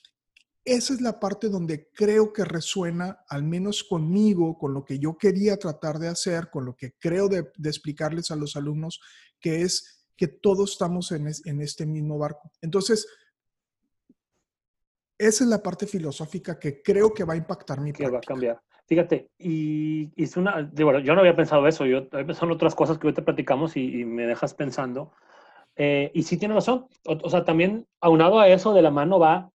esa 0.65 0.95
es 0.95 1.01
la 1.01 1.19
parte 1.19 1.47
donde 1.47 1.89
creo 1.93 2.33
que 2.33 2.43
resuena, 2.43 3.19
al 3.29 3.43
menos 3.43 3.83
conmigo, 3.83 4.57
con 4.57 4.73
lo 4.73 4.83
que 4.83 4.97
yo 4.97 5.15
quería 5.15 5.57
tratar 5.57 5.99
de 5.99 6.07
hacer, 6.07 6.49
con 6.49 6.65
lo 6.65 6.75
que 6.75 6.93
creo 6.97 7.29
de, 7.29 7.51
explicarles 7.63 8.31
a 8.31 8.35
los 8.35 8.55
alumnos, 8.55 8.99
que 9.39 9.61
es 9.61 10.07
que 10.17 10.27
todos 10.27 10.71
estamos 10.71 11.11
en, 11.11 11.27
este 11.61 11.85
mismo 11.85 12.17
barco. 12.17 12.51
Entonces, 12.61 13.07
esa 15.19 15.43
es 15.43 15.49
la 15.49 15.61
parte 15.61 15.85
filosófica 15.85 16.57
que 16.57 16.81
creo 16.81 17.13
que 17.13 17.23
va 17.23 17.33
a 17.33 17.37
impactar 17.37 17.79
mi 17.79 17.93
Que 17.93 18.09
va 18.09 18.17
a 18.17 18.21
cambiar. 18.21 18.59
Fíjate, 18.87 19.29
y, 19.37 20.11
es 20.15 20.35
una, 20.35 20.71
bueno, 20.73 20.99
yo 20.99 21.13
no 21.13 21.21
había 21.21 21.35
pensado 21.35 21.67
eso, 21.67 21.85
yo 21.85 22.07
había 22.11 22.25
pensado 22.25 22.47
en 22.47 22.53
otras 22.53 22.73
cosas 22.73 22.97
que 22.97 23.07
hoy 23.07 23.13
te 23.13 23.21
platicamos 23.21 23.77
y, 23.77 24.03
me 24.03 24.25
dejas 24.25 24.55
pensando. 24.55 25.11
Eh, 25.75 26.09
y 26.15 26.23
sí 26.23 26.37
tiene 26.37 26.55
razón. 26.55 26.87
o, 27.03 27.29
sea, 27.29 27.45
también 27.45 27.85
aunado 28.01 28.39
a 28.39 28.47
eso, 28.47 28.73
de 28.73 28.81
la 28.81 28.91
mano 28.91 29.19
va 29.19 29.51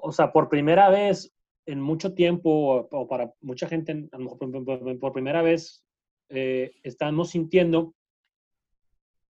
o 0.00 0.12
sea, 0.12 0.32
por 0.32 0.48
primera 0.48 0.88
vez 0.88 1.32
en 1.66 1.80
mucho 1.80 2.14
tiempo, 2.14 2.88
o, 2.90 3.08
para 3.08 3.34
mucha 3.42 3.68
gente, 3.68 4.08
a 4.10 4.18
lo 4.18 4.24
mejor 4.24 4.98
por, 4.98 5.12
primera 5.12 5.42
vez, 5.42 5.84
eh, 6.30 6.72
estamos 6.82 7.30
sintiendo 7.30 7.94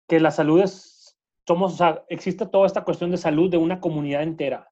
que 0.08 0.20
la 0.20 0.30
salud 0.30 0.62
es, 0.62 1.18
somos, 1.48 1.74
o 1.74 1.78
sea, 1.78 2.04
existe 2.10 2.46
toda 2.46 2.68
esta 2.68 2.84
cuestión 2.84 3.10
de 3.10 3.18
salud 3.18 3.50
de 3.50 3.58
una 3.58 3.80
comunidad 3.80 4.22
entera. 4.22 4.70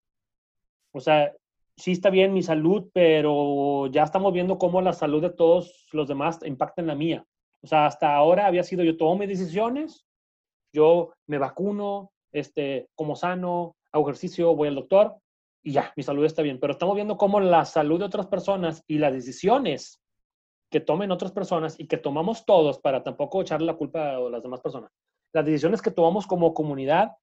O 0.92 1.00
sea, 1.00 1.34
sí 1.76 1.94
está 1.94 2.10
bien 2.10 2.34
mi 2.34 2.44
salud, 2.44 2.90
pero 2.94 3.88
ya 3.88 4.04
estamos 4.04 4.32
viendo 4.32 4.58
cómo 4.58 4.82
la 4.82 4.94
salud 4.94 5.22
de 5.22 5.32
todos 5.32 5.88
los 5.92 6.08
demás 6.08 6.40
impacta 6.46 6.82
en 6.82 6.88
la 6.88 6.96
mía. 6.96 7.26
O 7.62 7.68
sea, 7.68 7.88
hasta 7.88 8.16
ahora 8.16 8.46
había 8.46 8.64
sido 8.64 8.84
yo 8.84 8.96
tomo 8.96 9.18
mis 9.18 9.30
decisiones, 9.30 10.06
yo 10.72 11.14
me 11.26 11.40
vacuno, 11.40 12.12
este, 12.32 12.90
como 12.94 13.16
sano, 13.16 13.76
hago 13.92 14.04
ejercicio, 14.04 14.56
voy 14.56 14.68
al 14.68 14.76
doctor, 14.76 15.16
y 15.66 15.72
ya, 15.72 15.92
mi 15.96 16.04
salud 16.04 16.24
está 16.24 16.44
bien. 16.44 16.60
Pero 16.60 16.74
estamos 16.74 16.96
viendo 16.96 17.18
cómo 17.18 17.40
la 17.40 17.66
salud 17.66 17.98
de 17.98 18.06
otras 18.06 18.28
personas 18.28 18.84
y 18.86 19.00
las 19.00 19.12
decisiones 19.12 20.00
que 20.70 20.80
tomen 20.80 21.12
otras 21.12 21.32
personas 21.32 21.76
y 21.80 21.88
que 21.88 21.98
tomamos 21.98 22.46
todos 22.46 22.80
para 22.80 23.02
tampoco 23.02 23.42
echarle 23.42 23.66
la 23.66 23.76
culpa 23.76 24.16
a 24.16 24.20
las 24.30 24.44
demás 24.44 24.62
personas. 24.62 24.92
Las 25.34 25.44
decisiones 25.44 25.82
que 25.82 25.90
tomamos 25.90 26.28
como 26.28 26.54
comunidad 26.54 27.14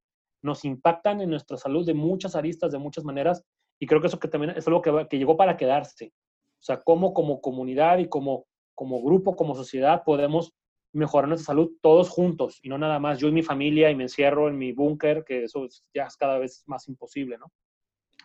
nos 0.43 0.65
impactan 0.65 1.21
en 1.21 1.31
nuestra 1.31 1.57
salud 1.57 1.87
de 1.87 1.95
muchas 1.95 2.35
aristas, 2.35 2.73
de 2.73 2.79
muchas 2.79 3.05
maneras, 3.05 3.45
y 3.81 3.87
creo 3.87 4.01
que 4.01 4.09
eso 4.09 4.19
que 4.19 4.27
también 4.27 4.57
es 4.57 4.67
algo 4.67 4.83
que, 4.83 5.07
que 5.09 5.19
llegó 5.19 5.37
para 5.37 5.57
quedarse. 5.57 6.13
O 6.61 6.65
sea, 6.65 6.81
cómo 6.83 7.15
como 7.15 7.41
comunidad 7.41 7.99
y 7.99 8.09
como, 8.09 8.47
como 8.75 9.03
grupo, 9.03 9.37
como 9.37 9.55
sociedad 9.55 10.03
podemos 10.05 10.53
mejorar 10.93 11.29
nuestra 11.29 11.47
salud 11.47 11.71
todos 11.81 12.11
juntos 12.11 12.59
y 12.61 12.69
no 12.69 12.77
nada 12.77 12.99
más 12.99 13.21
yo 13.21 13.29
y 13.29 13.33
mi 13.33 13.43
familia 13.43 13.89
y 13.89 13.95
me 13.95 14.03
encierro 14.03 14.49
en 14.49 14.59
mi 14.59 14.73
búnker, 14.73 15.23
que 15.25 15.45
eso 15.45 15.69
ya 15.95 16.07
es 16.07 16.17
cada 16.17 16.39
vez 16.39 16.65
más 16.67 16.89
imposible, 16.89 17.39
¿no? 17.39 17.53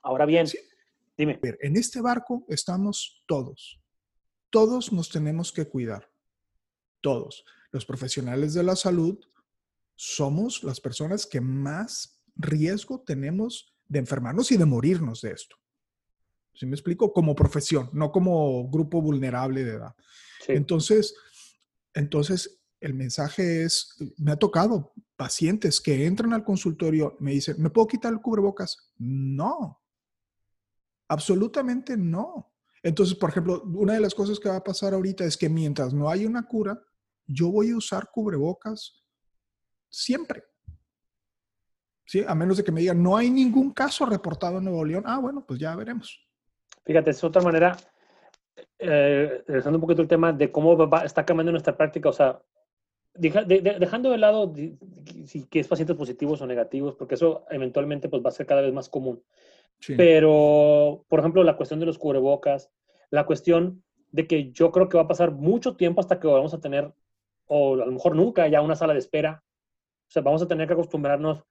Ahora 0.08 0.26
bien, 0.26 0.48
dime. 1.18 1.38
En 1.60 1.76
este 1.76 2.00
barco 2.00 2.46
estamos 2.48 3.26
todos. 3.28 3.82
Todos 4.50 4.94
nos 4.94 5.10
tenemos 5.10 5.52
que 5.52 5.66
cuidar. 5.66 6.10
Todos. 7.02 7.44
Los 7.72 7.86
profesionales 7.86 8.54
de 8.54 8.64
la 8.64 8.78
salud 8.78 9.20
somos 9.98 10.64
las 10.64 10.80
personas 10.80 11.26
que 11.26 11.42
más 11.42 12.24
riesgo 12.38 13.02
tenemos 13.02 13.76
de 13.86 14.00
enfermarnos 14.00 14.50
y 14.54 14.56
de 14.56 14.64
morirnos 14.64 15.20
de 15.20 15.32
esto. 15.32 15.58
¿Sí 16.54 16.66
me 16.66 16.76
explico? 16.76 17.12
Como 17.12 17.36
profesión, 17.36 17.90
no 17.92 18.10
como 18.10 18.70
grupo 18.70 19.02
vulnerable 19.02 19.66
de 19.66 19.74
edad. 19.74 19.94
Entonces, 20.48 21.16
entonces, 21.94 22.62
el 22.80 22.94
mensaje 22.94 23.64
es, 23.64 23.94
me 24.16 24.32
ha 24.32 24.38
tocado 24.38 24.94
pacientes 25.18 25.82
que 25.82 26.06
entran 26.06 26.32
al 26.32 26.46
consultorio, 26.46 27.18
me 27.20 27.32
dicen, 27.32 27.62
¿me 27.62 27.70
puedo 27.70 27.88
quitar 27.88 28.14
el 28.14 28.22
cubrebocas? 28.22 28.94
No, 28.98 29.82
Absolutamente 31.08 31.96
no. 31.96 32.54
Entonces, 32.84 33.16
por 33.16 33.30
ejemplo, 33.30 33.64
una 33.64 33.94
de 33.94 34.00
las 34.00 34.14
cosas 34.14 34.40
que 34.40 34.50
va 34.50 34.58
a 34.58 34.64
pasar 34.64 34.94
ahorita 34.94 35.24
es 35.26 35.38
que 35.38 35.50
mientras 35.50 35.94
no 35.94 36.10
hay 36.10 36.26
una 36.26 36.48
cura, 36.48 36.80
yo 37.26 37.52
voy 37.52 37.72
a 37.72 37.78
usar 37.78 38.10
cubrebocas 38.12 39.04
siempre. 39.90 40.44
¿Sí? 42.06 42.24
A 42.26 42.36
menos 42.36 42.58
de 42.58 42.64
que 42.64 42.72
me 42.72 42.82
digan, 42.82 43.04
no 43.04 43.18
hay 43.18 43.30
ningún 43.30 43.72
caso 43.72 44.06
reportado 44.06 44.60
en 44.60 44.66
Nuevo 44.66 44.86
León. 44.86 45.04
Ah, 45.06 45.20
bueno, 45.20 45.46
pues 45.46 45.60
ya 45.60 45.76
veremos. 45.76 46.26
Fíjate, 46.86 47.12
es 47.12 47.22
otra 47.24 47.42
manera, 47.42 47.76
eh, 48.80 49.44
regresando 49.46 49.78
un 49.78 49.82
poquito 49.82 50.02
el 50.02 50.08
tema 50.08 50.32
de 50.32 50.50
cómo 50.52 50.90
está 51.04 51.26
cambiando 51.26 51.52
nuestra 51.52 51.76
práctica, 51.76 52.08
o 52.08 52.14
sea, 52.14 52.42
dejando 53.18 54.12
de 54.12 54.18
lado 54.18 54.54
si 55.26 55.48
que 55.48 55.60
es 55.60 55.68
pacientes 55.68 55.98
positivos 55.98 56.42
o 56.42 56.48
negativos, 56.48 56.96
porque 56.96 57.16
eso 57.16 57.46
eventualmente 57.50 58.08
pues, 58.08 58.24
va 58.24 58.30
a 58.30 58.34
ser 58.34 58.46
cada 58.46 58.62
vez 58.62 58.74
más 58.74 58.88
común. 58.88 59.22
Pero, 59.86 61.06
por 61.08 61.20
ejemplo, 61.20 61.44
la 61.44 61.56
cuestión 61.56 61.80
de 61.80 61.86
los 61.86 61.98
cubrebocas, 61.98 62.72
la 63.10 63.26
cuestión 63.26 63.84
de 64.12 64.28
que 64.28 64.52
yo 64.52 64.72
creo 64.72 64.90
que 64.90 64.98
va 64.98 65.04
a 65.04 65.08
pasar 65.08 65.32
mucho 65.32 65.76
tiempo 65.76 66.02
hasta 66.02 66.20
que 66.20 66.28
vamos 66.28 66.54
a 66.54 66.60
tener, 66.60 66.94
o 67.46 67.76
a 67.76 67.86
lo 67.86 67.92
mejor 67.92 68.16
nunca, 68.16 68.48
ya 68.48 68.62
una 68.62 68.76
sala 68.76 68.94
de 68.94 69.00
espera. 69.00 69.44
O 70.08 70.12
sea, 70.12 70.22
vamos 70.22 70.42
a 70.42 70.48
tener 70.48 70.68
que 70.68 70.74
acostumbrarnos, 70.74 71.44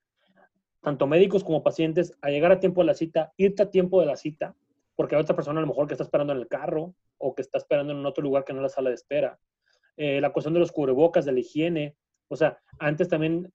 tanto 0.81 1.07
médicos 1.07 1.43
como 1.43 1.63
pacientes, 1.63 2.17
a 2.21 2.29
llegar 2.29 2.51
a 2.51 2.59
tiempo 2.59 2.81
de 2.81 2.87
la 2.87 2.93
cita, 2.93 3.33
irte 3.37 3.63
a 3.63 3.69
tiempo 3.69 3.99
de 3.99 4.07
la 4.07 4.17
cita, 4.17 4.55
porque 4.95 5.15
hay 5.15 5.21
otra 5.21 5.35
persona 5.35 5.59
a 5.59 5.61
lo 5.61 5.67
mejor 5.67 5.87
que 5.87 5.93
está 5.93 6.03
esperando 6.03 6.33
en 6.33 6.39
el 6.39 6.47
carro 6.47 6.93
o 7.17 7.33
que 7.33 7.41
está 7.41 7.57
esperando 7.57 7.93
en 7.93 8.05
otro 8.05 8.23
lugar 8.23 8.43
que 8.43 8.53
no 8.53 8.59
es 8.59 8.63
la 8.63 8.69
sala 8.69 8.89
de 8.89 8.95
espera. 8.95 9.39
Eh, 9.95 10.21
la 10.21 10.31
cuestión 10.31 10.53
de 10.53 10.59
los 10.59 10.71
cubrebocas, 10.71 11.25
de 11.25 11.31
la 11.31 11.39
higiene. 11.39 11.95
O 12.27 12.35
sea, 12.35 12.59
antes 12.79 13.07
también, 13.07 13.51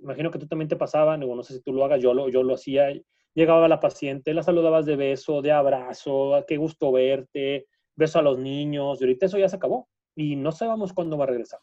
imagino 0.00 0.30
que 0.30 0.38
tú 0.38 0.46
también 0.46 0.68
te 0.68 0.76
pasaban, 0.76 1.20
no 1.20 1.42
sé 1.42 1.54
si 1.54 1.60
tú 1.60 1.72
lo 1.72 1.84
hagas, 1.84 2.00
yo 2.00 2.14
lo, 2.14 2.28
yo 2.28 2.42
lo 2.42 2.54
hacía 2.54 2.90
llegaba 3.34 3.68
la 3.68 3.80
paciente, 3.80 4.32
la 4.32 4.42
saludabas 4.42 4.86
de 4.86 4.96
beso, 4.96 5.42
de 5.42 5.52
abrazo, 5.52 6.44
qué 6.46 6.56
gusto 6.56 6.92
verte, 6.92 7.66
beso 7.96 8.18
a 8.18 8.22
los 8.22 8.38
niños, 8.38 9.00
y 9.00 9.04
ahorita 9.04 9.26
eso 9.26 9.38
ya 9.38 9.48
se 9.48 9.56
acabó 9.56 9.88
y 10.14 10.36
no 10.36 10.52
sabemos 10.52 10.92
cuándo 10.92 11.18
va 11.18 11.24
a 11.24 11.28
regresar. 11.28 11.60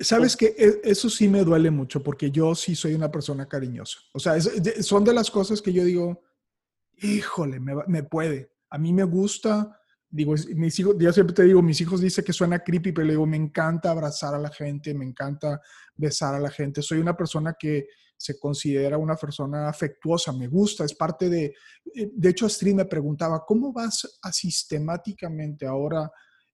Sabes 0.00 0.36
que 0.36 0.54
eso 0.82 1.08
sí 1.08 1.28
me 1.28 1.44
duele 1.44 1.70
mucho 1.70 2.02
porque 2.02 2.30
yo 2.30 2.54
sí 2.54 2.74
soy 2.74 2.94
una 2.94 3.10
persona 3.10 3.46
cariñosa. 3.46 4.00
O 4.12 4.18
sea, 4.18 4.34
son 4.40 5.04
de 5.04 5.14
las 5.14 5.30
cosas 5.30 5.62
que 5.62 5.72
yo 5.72 5.84
digo, 5.84 6.22
híjole, 7.00 7.60
me, 7.60 7.74
me 7.86 8.02
puede. 8.02 8.50
A 8.70 8.78
mí 8.78 8.92
me 8.92 9.04
gusta, 9.04 9.80
digo, 10.10 10.34
mis 10.56 10.78
hijos, 10.80 10.96
yo 10.98 11.12
siempre 11.12 11.34
te 11.34 11.44
digo, 11.44 11.62
mis 11.62 11.80
hijos 11.80 12.00
dicen 12.00 12.24
que 12.24 12.32
suena 12.32 12.58
creepy, 12.58 12.90
pero 12.90 13.06
le 13.06 13.12
digo, 13.12 13.26
me 13.26 13.36
encanta 13.36 13.90
abrazar 13.90 14.34
a 14.34 14.38
la 14.38 14.50
gente, 14.50 14.94
me 14.94 15.04
encanta 15.04 15.60
besar 15.94 16.34
a 16.34 16.40
la 16.40 16.50
gente. 16.50 16.82
Soy 16.82 16.98
una 16.98 17.16
persona 17.16 17.54
que 17.58 17.86
se 18.24 18.38
considera 18.38 18.96
una 18.96 19.16
persona 19.16 19.68
afectuosa, 19.68 20.32
me 20.32 20.48
gusta, 20.48 20.82
es 20.82 20.94
parte 20.94 21.28
de... 21.28 21.54
Eh, 21.94 22.10
de 22.10 22.28
hecho, 22.30 22.46
Astrid 22.46 22.72
me 22.72 22.86
preguntaba, 22.86 23.44
¿cómo 23.44 23.70
vas 23.70 24.18
a 24.22 24.32
sistemáticamente 24.32 25.66
ahora 25.66 26.10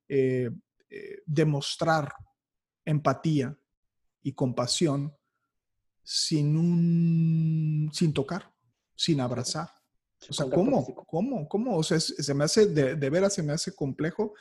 eh, 0.08 0.50
eh, 0.88 1.18
demostrar 1.24 2.12
empatía 2.84 3.56
y 4.20 4.32
compasión 4.32 5.16
sin, 6.02 6.56
un, 6.56 7.88
sin 7.92 8.12
tocar, 8.12 8.52
sin 8.96 9.20
abrazar? 9.20 9.70
O 10.28 10.32
sea, 10.32 10.50
¿cómo? 10.50 10.84
¿Cómo? 11.06 11.48
¿Cómo? 11.48 11.76
O 11.76 11.84
sea, 11.84 12.00
se 12.00 12.34
me 12.34 12.42
hace, 12.42 12.66
de, 12.66 12.96
de 12.96 13.10
veras 13.10 13.34
se 13.34 13.44
me 13.44 13.52
hace 13.52 13.72
complejo 13.76 14.34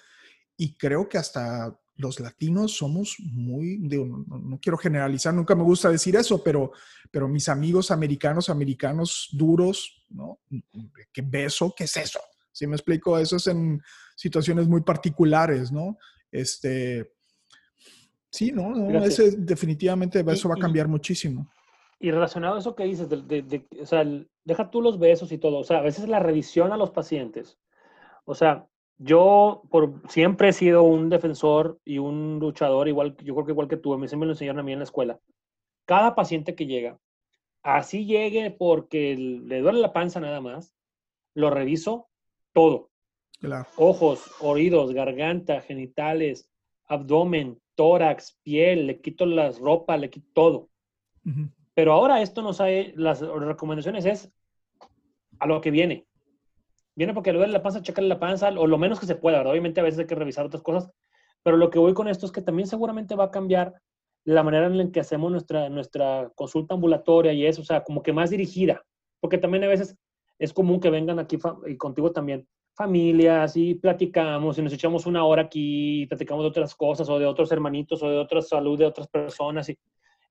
y 0.58 0.76
creo 0.76 1.08
que 1.08 1.20
hasta 1.20 1.80
los 2.00 2.20
latinos 2.20 2.78
somos 2.78 3.16
muy, 3.20 3.78
no, 3.78 4.60
quiero 4.62 4.78
generalizar, 4.78 5.34
nunca 5.34 5.54
me 5.54 5.64
gusta 5.64 5.90
decir 5.90 6.16
eso, 6.16 6.44
pero, 6.44 6.72
pero 7.12 7.28
mis 7.28 7.48
amigos 7.48 7.92
americanos, 7.92 8.50
americanos 8.50 9.30
duros, 9.32 10.06
¿no? 10.10 10.40
¿Qué 11.14 11.22
beso? 11.22 11.74
¿Qué 11.76 11.84
es 11.84 11.98
eso? 11.98 12.20
Si 12.52 12.66
me 12.68 12.76
explico, 12.76 13.18
eso 13.18 13.36
es 13.36 13.48
en 13.48 13.82
situaciones 14.16 14.68
muy 14.68 14.82
particulares, 14.82 15.72
¿no? 15.72 15.98
Este, 16.32 17.12
Sí, 18.32 18.52
no, 18.52 18.70
no 18.76 19.04
ese 19.04 19.32
definitivamente 19.38 20.24
eso 20.28 20.50
va 20.50 20.56
a 20.56 20.60
cambiar 20.60 20.88
muchísimo. 20.88 21.50
Y 22.00 22.12
relacionado 22.12 22.56
a 22.56 22.60
eso 22.60 22.76
que 22.76 22.84
dices, 22.84 23.10
de, 23.10 23.66
o 23.82 23.86
sea, 23.86 24.06
deja 24.46 24.70
tú 24.70 24.82
los 24.82 25.00
besos 25.00 25.32
y 25.32 25.38
todo, 25.38 25.58
o 25.58 25.64
sea, 25.64 25.80
a 25.80 25.82
veces 25.82 26.08
la 26.08 26.20
revisión 26.20 26.72
a 26.72 26.78
los 26.78 26.92
pacientes, 26.92 27.58
o 28.26 28.36
sea, 28.36 28.68
yo 29.00 29.64
por, 29.72 30.02
siempre 30.10 30.50
he 30.50 30.54
sido 30.54 30.84
un 30.84 31.10
defensor 31.10 31.80
y 31.86 31.98
un 31.98 32.38
luchador, 32.40 32.88
igual, 32.90 33.16
yo 33.24 33.34
creo 33.34 33.46
que 33.46 33.52
igual 33.54 33.68
que 33.70 33.78
tú, 33.78 33.94
a 33.94 33.98
mí 33.98 34.08
siempre 34.08 34.26
me 34.26 34.26
lo 34.28 34.34
enseñaron 34.34 34.60
a 34.60 34.64
mí 34.64 34.74
en 34.74 34.80
la 34.80 34.84
escuela. 34.84 35.20
Cada 35.86 36.14
paciente 36.16 36.54
que 36.54 36.68
llega, 36.68 37.00
así 37.64 38.06
llegue 38.06 38.52
porque 38.52 39.16
le 39.16 39.62
duele 39.62 39.80
la 39.80 39.94
panza 39.94 40.20
nada 40.20 40.42
más, 40.42 40.76
lo 41.34 41.50
reviso 41.50 42.10
todo. 42.54 42.90
Ojos, 43.78 44.32
oídos, 44.42 44.94
garganta, 44.94 45.62
genitales, 45.62 46.52
abdomen, 46.86 47.58
tórax, 47.76 48.38
piel, 48.44 48.86
le 48.86 49.00
quito 49.00 49.26
las 49.26 49.60
ropas, 49.60 50.00
le 50.00 50.10
quito 50.10 50.28
todo. 50.34 50.70
Pero 51.74 51.94
ahora 51.94 52.22
esto 52.22 52.42
nos 52.42 52.60
hay, 52.60 52.92
las 52.98 53.22
recomendaciones 53.22 54.06
es 54.06 54.30
a 55.40 55.46
lo 55.46 55.62
que 55.62 55.72
viene. 55.72 56.06
Viene 57.00 57.14
porque 57.14 57.32
le 57.32 57.38
duele 57.38 57.54
la 57.54 57.64
panza, 57.64 57.82
checarle 57.82 58.10
la 58.10 58.20
panza, 58.20 58.50
o 58.50 58.68
lo 58.68 58.78
menos 58.78 59.00
que 59.00 59.06
se 59.06 59.16
pueda, 59.16 59.38
¿verdad? 59.38 59.54
Obviamente 59.54 59.80
a 59.80 59.84
veces 59.84 60.02
hay 60.02 60.06
que 60.06 60.16
revisar 60.16 60.46
otras 60.46 60.62
cosas, 60.62 60.92
pero 61.44 61.56
lo 61.56 61.70
que 61.70 61.80
voy 61.80 61.94
con 61.94 62.10
esto 62.10 62.26
es 62.26 62.34
que 62.34 62.42
también 62.42 62.68
seguramente 62.68 63.16
va 63.16 63.24
a 63.24 63.32
cambiar 63.32 63.74
la 64.26 64.44
manera 64.44 64.66
en 64.66 64.78
la 64.78 64.92
que 64.92 65.00
hacemos 65.00 65.32
nuestra, 65.32 65.70
nuestra 65.70 66.30
consulta 66.36 66.74
ambulatoria 66.74 67.32
y 67.32 67.46
eso, 67.46 67.62
o 67.62 67.64
sea, 67.64 67.86
como 67.86 68.04
que 68.04 68.12
más 68.12 68.32
dirigida, 68.32 68.84
porque 69.22 69.38
también 69.38 69.64
a 69.64 69.68
veces 69.68 69.96
es 70.40 70.52
común 70.52 70.82
que 70.82 70.90
vengan 70.90 71.20
aquí 71.20 71.38
y 71.68 71.78
contigo 71.78 72.12
también 72.12 72.46
familias 72.74 73.56
y 73.56 73.76
platicamos 73.76 74.58
y 74.58 74.62
nos 74.62 74.74
echamos 74.74 75.06
una 75.06 75.24
hora 75.24 75.44
aquí 75.44 76.02
y 76.02 76.06
platicamos 76.06 76.44
de 76.44 76.50
otras 76.50 76.76
cosas 76.76 77.08
o 77.08 77.18
de 77.18 77.26
otros 77.26 77.50
hermanitos 77.54 78.04
o 78.04 78.10
de 78.10 78.18
otra 78.18 78.42
salud 78.42 78.78
de 78.78 78.86
otras 78.86 79.08
personas 79.08 79.70
y, 79.70 79.78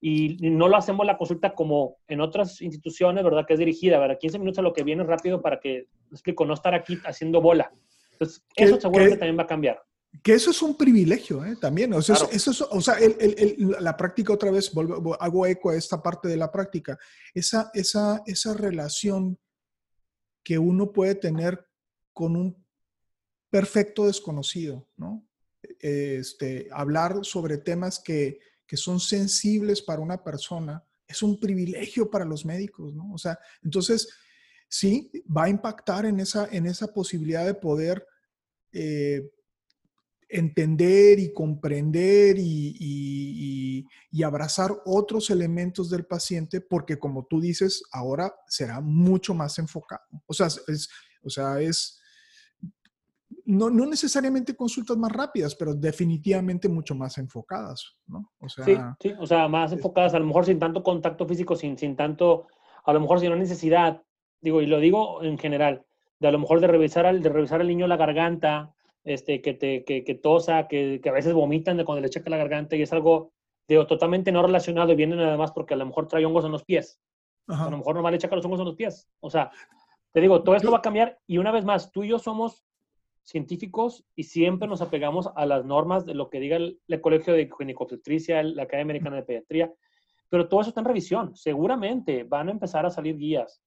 y 0.01 0.37
no 0.41 0.69
lo 0.69 0.77
hacemos 0.77 1.05
la 1.05 1.19
consulta 1.19 1.55
como 1.55 1.99
en 2.07 2.21
otras 2.21 2.61
instituciones, 2.61 3.25
¿verdad? 3.25 3.45
Que 3.47 3.55
es 3.55 3.59
dirigida, 3.59 3.99
¿verdad? 3.99 4.19
15 4.21 4.39
minutos 4.39 4.61
a 4.61 4.63
lo 4.63 4.73
que 4.73 4.85
viene 4.85 5.03
rápido 5.03 5.43
para 5.43 5.59
que, 5.59 5.89
explico, 6.13 6.45
no 6.45 6.55
estar 6.55 6.75
aquí 6.75 6.99
haciendo 7.05 7.41
bola. 7.41 7.73
Entonces, 8.13 8.45
eso 8.55 8.81
seguramente 8.81 9.17
también 9.17 9.39
va 9.39 9.43
a 9.43 9.49
cambiar. 9.49 9.83
Que 10.23 10.35
eso 10.35 10.51
es 10.51 10.63
un 10.63 10.77
privilegio, 10.77 11.45
¿eh? 11.45 11.57
También. 11.61 11.93
O 11.93 12.01
sea, 12.01 12.17
eso 12.33 12.69
o 12.71 12.81
sea 12.81 12.95
el, 12.95 13.17
el, 13.21 13.77
la 13.81 13.97
práctica 13.97 14.33
otra 14.33 14.51
vez, 14.51 14.73
hago 15.21 15.47
eco 15.47 15.71
a 15.71 15.77
esta 15.77 16.03
parte 16.03 16.29
de 16.29 16.37
la 16.37 16.51
práctica, 16.51 16.99
esa, 17.35 17.71
esa, 17.75 18.23
esa 18.27 18.55
relación 18.55 19.39
que 20.43 20.59
uno 20.59 20.93
puede 20.93 21.15
tener 21.15 21.67
con 22.13 22.37
un 22.37 22.65
perfecto 23.51 24.07
desconocido, 24.07 24.89
¿no? 24.97 25.27
Este, 25.81 26.69
hablar 26.73 27.19
sobre 27.23 27.59
temas 27.59 28.01
que, 28.01 28.39
que 28.69 28.77
son 28.77 29.01
sensibles 29.01 29.83
para 29.83 30.01
una 30.01 30.23
persona 30.23 30.85
es 31.09 31.23
un 31.23 31.41
privilegio 31.41 32.11
para 32.11 32.27
los 32.27 32.45
médicos, 32.45 32.95
¿no? 32.95 33.11
O 33.13 33.19
sea, 33.19 33.39
entonces, 33.65 34.09
sí, 34.69 35.11
va 35.35 35.45
a 35.45 35.49
impactar 35.49 36.05
en 36.05 36.21
esa, 36.21 36.47
en 36.53 36.67
esa 36.67 36.93
posibilidad 36.93 37.47
de 37.47 37.55
poder 37.55 38.07
eh, 38.73 39.31
entender 40.29 41.19
y 41.19 41.33
comprender 41.33 42.37
y, 42.39 43.87
abrazar 44.23 44.71
otros 44.85 45.31
elementos 45.31 45.89
del 45.89 46.05
paciente, 46.05 46.61
porque 46.61 46.99
como 46.99 47.25
tú 47.25 47.41
dices, 47.41 47.83
ahora 47.93 48.35
será 48.47 48.81
mucho 48.81 49.33
más 49.33 49.59
enfocado. 49.59 50.03
O 50.27 50.35
sea, 50.35 50.49
es, 50.49 50.89
o 51.23 51.31
sea, 51.31 51.59
es 51.63 51.99
no, 53.49 53.71
no 53.71 53.87
necesariamente 53.87 54.55
consultas 54.55 54.97
más 54.97 55.11
rápidas, 55.11 55.55
pero 55.55 55.75
definitivamente 55.75 56.69
mucho 56.69 56.95
más 56.95 57.17
enfocadas, 57.19 57.97
¿no? 58.07 58.31
O 58.39 58.49
sea, 58.49 58.65
sí, 58.65 58.77
sí, 59.01 59.15
o 59.19 59.27
sea, 59.27 59.49
más 59.49 59.73
enfocadas, 59.73 60.15
a 60.15 60.19
lo 60.19 60.27
mejor 60.27 60.45
sin 60.45 60.59
tanto 60.59 60.83
contacto 60.83 61.27
físico, 61.27 61.57
sin, 61.57 61.79
sin 61.79 61.97
tanto, 61.97 62.47
a 62.85 62.93
lo 62.93 63.01
mejor 63.01 63.21
sin 63.21 63.29
una 63.29 63.41
necesidad, 63.41 64.03
digo, 64.41 64.61
y 64.61 64.67
lo 64.67 64.79
digo 64.81 65.23
en 65.23 65.39
general, 65.39 65.87
de 66.21 66.29
a 66.29 66.33
lo 66.33 66.39
mejor 66.39 66.61
de 66.61 66.67
revisar 66.67 67.07
al, 67.07 67.23
de 67.23 67.29
revisar 67.31 67.63
al 67.63 67.69
niño 67.69 67.87
la 67.87 67.97
garganta, 67.97 68.75
este, 69.05 69.41
que, 69.41 69.55
te, 69.55 69.85
que, 69.85 70.05
que 70.05 70.15
tosa, 70.15 70.69
que, 70.69 71.01
que, 71.03 71.09
a 71.09 71.13
veces 71.13 71.33
vomitan 71.33 71.79
de 71.79 71.85
cuando 71.85 72.03
le 72.03 72.11
checa 72.11 72.29
la 72.29 72.37
garganta 72.37 72.77
y 72.77 72.83
es 72.83 72.93
algo 72.93 73.33
digo, 73.69 73.87
totalmente 73.87 74.33
no 74.33 74.43
relacionado 74.43 74.93
y 74.93 74.97
viene 74.97 75.17
nada 75.17 75.37
más 75.37 75.53
porque 75.53 75.75
a 75.75 75.77
lo 75.77 75.87
mejor 75.87 76.09
trae 76.09 76.25
hongos 76.25 76.45
en 76.45 76.53
los 76.53 76.65
pies. 76.65 77.01
A 77.47 77.71
lo 77.71 77.79
mejor 77.79 77.95
nomás 77.95 78.13
le 78.13 78.19
checa 78.19 78.37
los 78.37 78.45
hongos 78.45 78.61
en 78.61 78.67
los 78.67 78.75
pies. 78.75 79.09
O 79.21 79.31
sea, 79.31 79.51
te 80.13 80.21
digo, 80.21 80.43
todo 80.43 80.57
esto 80.57 80.71
va 80.71 80.79
a 80.79 80.83
cambiar 80.83 81.19
y 81.27 81.39
una 81.39 81.51
vez 81.51 81.65
más, 81.65 81.93
tú 81.93 82.03
y 82.03 82.09
yo 82.09 82.19
somos 82.19 82.65
científicos 83.29 84.05
y 84.17 84.25
siempre 84.25 84.69
nos 84.69 84.81
apegamos 84.81 85.29
a 85.37 85.45
las 85.45 85.65
normas 85.65 86.07
de 86.07 86.15
lo 86.15 86.31
que 86.31 86.41
diga 86.41 86.57
el, 86.57 86.81
Colegio 87.03 87.35
de 87.35 87.51
Ginecobstetricia, 87.57 88.43
la 88.43 88.63
Academia 88.63 88.93
Americana 88.93 89.17
de 89.17 89.23
Pediatría, 89.23 89.73
pero 90.31 90.49
todo 90.49 90.63
eso 90.63 90.71
está 90.71 90.81
en 90.81 90.87
revisión. 90.87 91.37
Seguramente 91.37 92.25
van 92.25 92.49
a 92.49 92.53
empezar 92.53 92.87
a 92.87 92.91
salir 92.91 93.19
guías 93.19 93.63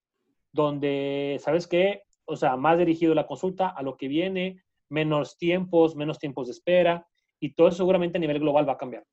donde, 0.51 1.39
¿sabes 1.41 1.67
qué? 1.67 2.01
O 2.25 2.35
sea, 2.35 2.57
más 2.57 2.77
dirigido 2.77 3.13
la 3.13 3.27
consulta 3.27 3.69
a 3.69 3.83
lo 3.83 3.97
que 3.97 4.07
viene, 4.07 4.63
menos 4.89 5.37
tiempos, 5.37 5.95
menos 5.95 6.17
tiempos 6.17 6.47
de 6.47 6.53
espera, 6.53 7.07
y 7.39 7.53
todo 7.53 7.67
eso 7.67 7.77
seguramente 7.77 8.17
a 8.17 8.21
nivel 8.21 8.39
global 8.39 8.67
va 8.67 8.73
a 8.73 8.77
cambiar. 8.77 9.05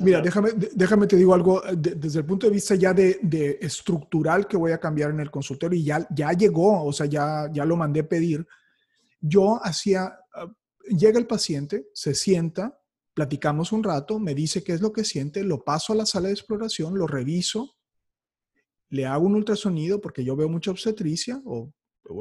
Mira, 0.00 0.20
déjame, 0.20 0.50
déjame 0.74 1.06
te 1.06 1.16
digo 1.16 1.32
algo 1.32 1.64
eh, 1.64 1.76
desde 1.76 2.18
el 2.18 2.26
punto 2.26 2.48
de 2.48 2.52
vista 2.52 2.74
ya 2.74 2.92
de, 2.92 3.18
de, 3.22 3.58
estructural 3.60 4.48
que 4.48 4.56
voy 4.56 4.72
a 4.72 4.78
cambiar 4.78 5.10
en 5.10 5.20
el 5.20 5.30
consultorio 5.30 5.78
y 5.78 5.84
ya, 5.84 6.04
ya 6.10 6.32
llegó, 6.32 6.84
o 6.84 6.92
sea, 6.92 7.06
ya, 7.06 7.48
ya 7.52 7.64
lo 7.64 7.76
mandé 7.76 8.02
pedir. 8.02 8.44
Yo 9.20 9.60
hacía, 9.64 10.18
ah, 10.34 10.52
llega 10.88 11.18
el 11.18 11.26
paciente, 11.26 11.88
se 11.94 12.14
sienta, 12.14 12.80
platicamos 13.14 13.72
un 13.72 13.82
rato, 13.82 14.18
me 14.18 14.34
dice 14.34 14.62
qué 14.62 14.72
es 14.72 14.80
lo 14.80 14.92
que 14.92 15.04
siente, 15.04 15.42
lo 15.42 15.64
paso 15.64 15.92
a 15.92 15.96
la 15.96 16.06
sala 16.06 16.28
de 16.28 16.34
exploración, 16.34 16.98
lo 16.98 17.06
reviso, 17.06 17.76
le 18.90 19.06
hago 19.06 19.26
un 19.26 19.34
ultrasonido 19.34 20.00
porque 20.00 20.24
yo 20.24 20.36
veo 20.36 20.48
mucha 20.48 20.70
obstetricia 20.70 21.40
o, 21.44 21.72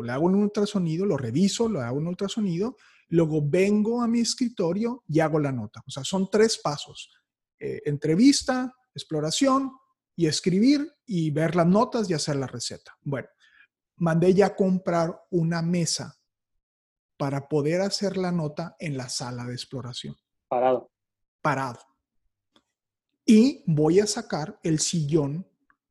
le 0.04 0.12
hago 0.12 0.26
un 0.26 0.36
ultrasonido, 0.36 1.06
lo 1.06 1.16
reviso, 1.16 1.70
le 1.70 1.80
hago 1.80 1.98
un 1.98 2.08
ultrasonido 2.08 2.76
Luego 3.10 3.42
vengo 3.42 4.02
a 4.02 4.08
mi 4.08 4.20
escritorio 4.20 5.04
y 5.08 5.20
hago 5.20 5.40
la 5.40 5.52
nota. 5.52 5.82
O 5.86 5.92
sea, 5.92 6.04
son 6.04 6.30
tres 6.30 6.58
pasos. 6.58 7.12
Eh, 7.60 7.82
entrevista, 7.86 8.74
exploración 8.94 9.72
y 10.16 10.28
escribir 10.28 10.92
y 11.06 11.30
ver 11.32 11.56
las 11.56 11.68
notas 11.68 12.10
y 12.10 12.14
hacer 12.14 12.38
la 12.38 12.48
receta. 12.48 12.98
Bueno, 13.02 13.28
mandé 13.98 14.34
ya 14.34 14.56
comprar 14.56 15.16
una 15.30 15.62
mesa 15.62 16.16
para 17.18 17.48
poder 17.48 17.82
hacer 17.82 18.18
la 18.18 18.32
nota 18.32 18.76
en 18.80 18.98
la 18.98 19.10
sala 19.10 19.46
de 19.46 19.54
exploración. 19.54 20.16
Parado. 20.48 20.92
Parado. 21.42 21.80
Y 23.26 23.64
voy 23.66 24.00
a 24.00 24.08
sacar 24.08 24.60
el 24.64 24.80
sillón 24.80 25.48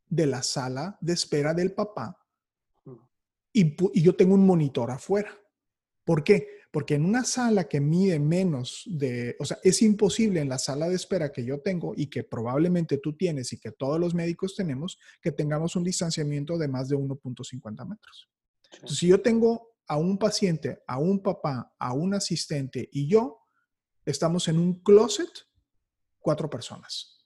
de 0.06 0.26
la 0.26 0.42
sala 0.42 0.96
de 1.00 1.14
espera 1.14 1.54
del 1.54 1.72
papá 1.72 2.24
y, 3.52 3.76
y 3.94 4.02
yo 4.02 4.14
tengo 4.14 4.34
un 4.34 4.46
monitor 4.46 4.90
afuera. 4.90 5.30
¿Por 6.04 6.22
qué? 6.22 6.48
Porque 6.70 6.96
en 6.96 7.04
una 7.04 7.24
sala 7.24 7.64
que 7.64 7.80
mide 7.80 8.18
menos 8.18 8.82
de, 8.86 9.36
o 9.38 9.44
sea, 9.44 9.58
es 9.62 9.80
imposible 9.80 10.40
en 10.40 10.48
la 10.48 10.58
sala 10.58 10.88
de 10.88 10.96
espera 10.96 11.30
que 11.30 11.44
yo 11.44 11.60
tengo 11.60 11.94
y 11.96 12.08
que 12.08 12.24
probablemente 12.24 12.98
tú 12.98 13.16
tienes 13.16 13.52
y 13.52 13.60
que 13.60 13.70
todos 13.70 13.98
los 14.00 14.12
médicos 14.12 14.56
tenemos, 14.56 14.98
que 15.22 15.30
tengamos 15.30 15.76
un 15.76 15.84
distanciamiento 15.84 16.58
de 16.58 16.68
más 16.68 16.88
de 16.88 16.96
1.50 16.96 17.88
metros. 17.88 18.28
Entonces, 18.72 18.98
si 18.98 19.06
yo 19.06 19.22
tengo 19.22 19.73
a 19.86 19.96
un 19.96 20.18
paciente, 20.18 20.82
a 20.86 20.98
un 20.98 21.22
papá, 21.22 21.74
a 21.78 21.92
un 21.92 22.14
asistente 22.14 22.88
y 22.92 23.08
yo, 23.08 23.40
estamos 24.04 24.48
en 24.48 24.58
un 24.58 24.82
closet, 24.82 25.30
cuatro 26.20 26.48
personas. 26.48 27.24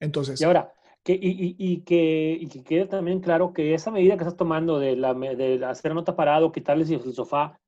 Entonces. 0.00 0.40
Y 0.40 0.44
ahora, 0.44 0.72
que, 1.02 1.12
y, 1.14 1.56
y, 1.58 1.80
que, 1.82 2.36
y 2.40 2.46
que 2.48 2.62
quede 2.62 2.86
también 2.86 3.20
claro 3.20 3.52
que 3.52 3.74
esa 3.74 3.90
medida 3.90 4.16
que 4.16 4.24
estás 4.24 4.36
tomando 4.36 4.78
de, 4.78 4.96
la, 4.96 5.14
de 5.14 5.64
hacer 5.64 5.94
nota 5.94 6.16
parado, 6.16 6.52
quitarles 6.52 6.90
el 6.90 7.14
sofá, 7.14 7.60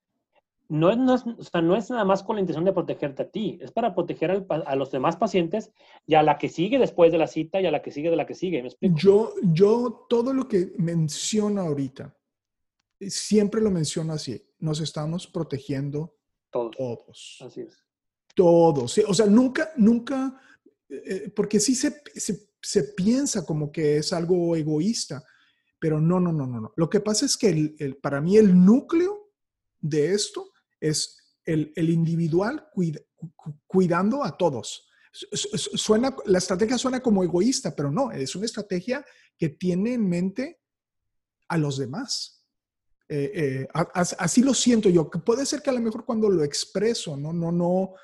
no 0.68 0.90
es, 0.90 0.98
no, 0.98 1.14
es, 1.14 1.24
o 1.26 1.42
sea, 1.42 1.62
no 1.62 1.76
es 1.76 1.90
nada 1.90 2.04
más 2.04 2.22
con 2.22 2.36
la 2.36 2.40
intención 2.40 2.64
de 2.64 2.72
protegerte 2.72 3.22
a 3.22 3.28
ti, 3.28 3.58
es 3.60 3.70
para 3.70 3.94
proteger 3.94 4.44
a 4.48 4.76
los 4.76 4.90
demás 4.90 5.16
pacientes 5.16 5.72
y 6.06 6.14
a 6.14 6.22
la 6.22 6.38
que 6.38 6.48
sigue 6.48 6.78
después 6.78 7.12
de 7.12 7.18
la 7.18 7.28
cita 7.28 7.60
y 7.60 7.66
a 7.66 7.70
la 7.70 7.82
que 7.82 7.92
sigue 7.92 8.10
de 8.10 8.16
la 8.16 8.26
que 8.26 8.34
sigue. 8.34 8.66
Yo, 8.80 9.32
yo 9.42 10.06
todo 10.08 10.32
lo 10.32 10.48
que 10.48 10.72
menciono 10.78 11.60
ahorita, 11.60 12.16
siempre 13.00 13.60
lo 13.60 13.70
menciono 13.70 14.12
así, 14.12 14.42
nos 14.58 14.80
estamos 14.80 15.26
protegiendo 15.26 16.16
todos. 16.50 16.76
todos. 16.76 17.38
Así 17.40 17.60
es. 17.62 17.84
Todos. 18.34 18.98
O 19.06 19.14
sea, 19.14 19.26
nunca, 19.26 19.72
nunca, 19.76 20.40
eh, 20.88 21.02
eh, 21.06 21.32
porque 21.34 21.60
sí 21.60 21.74
se, 21.74 22.02
se, 22.14 22.50
se, 22.60 22.84
piensa 22.84 23.44
como 23.44 23.72
que 23.72 23.98
es 23.98 24.12
algo 24.12 24.56
egoísta, 24.56 25.24
pero 25.78 26.00
no, 26.00 26.20
no, 26.20 26.32
no, 26.32 26.46
no. 26.46 26.60
no. 26.60 26.72
Lo 26.76 26.90
que 26.90 27.00
pasa 27.00 27.26
es 27.26 27.36
que 27.36 27.74
el, 27.78 27.96
para 27.96 28.20
mí 28.20 28.36
el 28.36 28.64
núcleo 28.64 29.32
de 29.80 30.12
esto 30.12 30.52
es 30.80 31.16
el, 31.44 31.72
individual 31.76 32.68
cuidando 33.66 34.24
a 34.24 34.36
todos. 34.36 34.88
Suena, 35.12 36.14
la 36.26 36.38
estrategia 36.38 36.76
suena 36.76 37.00
como 37.00 37.22
egoísta, 37.22 37.74
pero 37.74 37.90
no, 37.90 38.10
es 38.10 38.34
una 38.36 38.46
estrategia 38.46 39.04
que 39.38 39.48
tiene 39.48 39.94
en 39.94 40.08
mente 40.08 40.60
a 41.48 41.56
los 41.56 41.78
demás. 41.78 42.35
Eh, 43.08 43.30
eh, 43.34 43.68
así 43.72 44.42
lo 44.42 44.52
siento 44.52 44.88
yo. 44.88 45.08
Puede 45.08 45.46
ser 45.46 45.62
que 45.62 45.70
a 45.70 45.72
lo 45.72 45.80
mejor 45.80 46.04
cuando 46.04 46.28
lo 46.28 46.42
expreso, 46.42 47.16
no, 47.16 47.32
no, 47.32 47.52
no, 47.52 47.94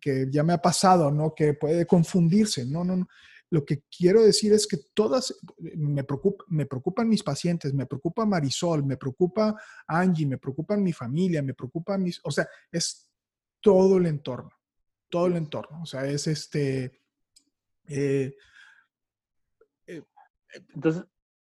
que 0.00 0.26
ya 0.30 0.42
me 0.42 0.52
ha 0.52 0.58
pasado, 0.58 1.10
¿no? 1.10 1.34
Que 1.34 1.54
puede 1.54 1.86
confundirse. 1.86 2.66
No, 2.66 2.84
no, 2.84 2.96
no. 2.96 3.08
Lo 3.50 3.64
que 3.64 3.84
quiero 3.96 4.22
decir 4.22 4.52
es 4.52 4.66
que 4.66 4.76
todas, 4.92 5.34
me, 5.58 6.04
preocupa, 6.04 6.44
me 6.48 6.66
preocupan 6.66 7.08
mis 7.08 7.22
pacientes, 7.22 7.72
me 7.72 7.86
preocupa 7.86 8.26
Marisol, 8.26 8.84
me 8.84 8.98
preocupa 8.98 9.56
Angie, 9.86 10.26
me 10.26 10.36
preocupa 10.36 10.76
mi 10.76 10.92
familia, 10.92 11.40
me 11.42 11.54
preocupa 11.54 11.96
mis, 11.96 12.20
o 12.24 12.30
sea, 12.30 12.46
es 12.70 13.10
todo 13.60 13.96
el 13.96 14.06
entorno, 14.06 14.50
todo 15.08 15.28
el 15.28 15.36
entorno. 15.36 15.82
O 15.82 15.86
sea, 15.86 16.04
es 16.06 16.26
este... 16.26 17.00
Eh, 17.86 18.36
entonces, 20.74 21.04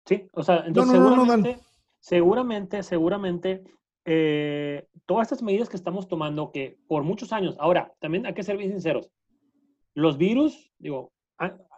sí, 0.06 0.28
o 0.34 0.44
sea, 0.44 0.64
entonces 0.66 0.94
seguramente, 0.94 1.60
seguramente, 2.02 2.84
seguramente, 2.84 3.64
eh, 4.04 4.88
todas 5.06 5.28
estas 5.28 5.44
medidas 5.44 5.70
que 5.70 5.78
estamos 5.78 6.08
tomando, 6.08 6.52
que 6.52 6.78
por 6.88 7.04
muchos 7.04 7.32
años, 7.32 7.56
ahora, 7.60 7.94
también 8.00 8.26
hay 8.26 8.34
que 8.34 8.44
ser 8.44 8.58
bien 8.58 8.72
sinceros, 8.72 9.10
los 9.94 10.18
virus, 10.18 10.72
digo, 10.80 11.14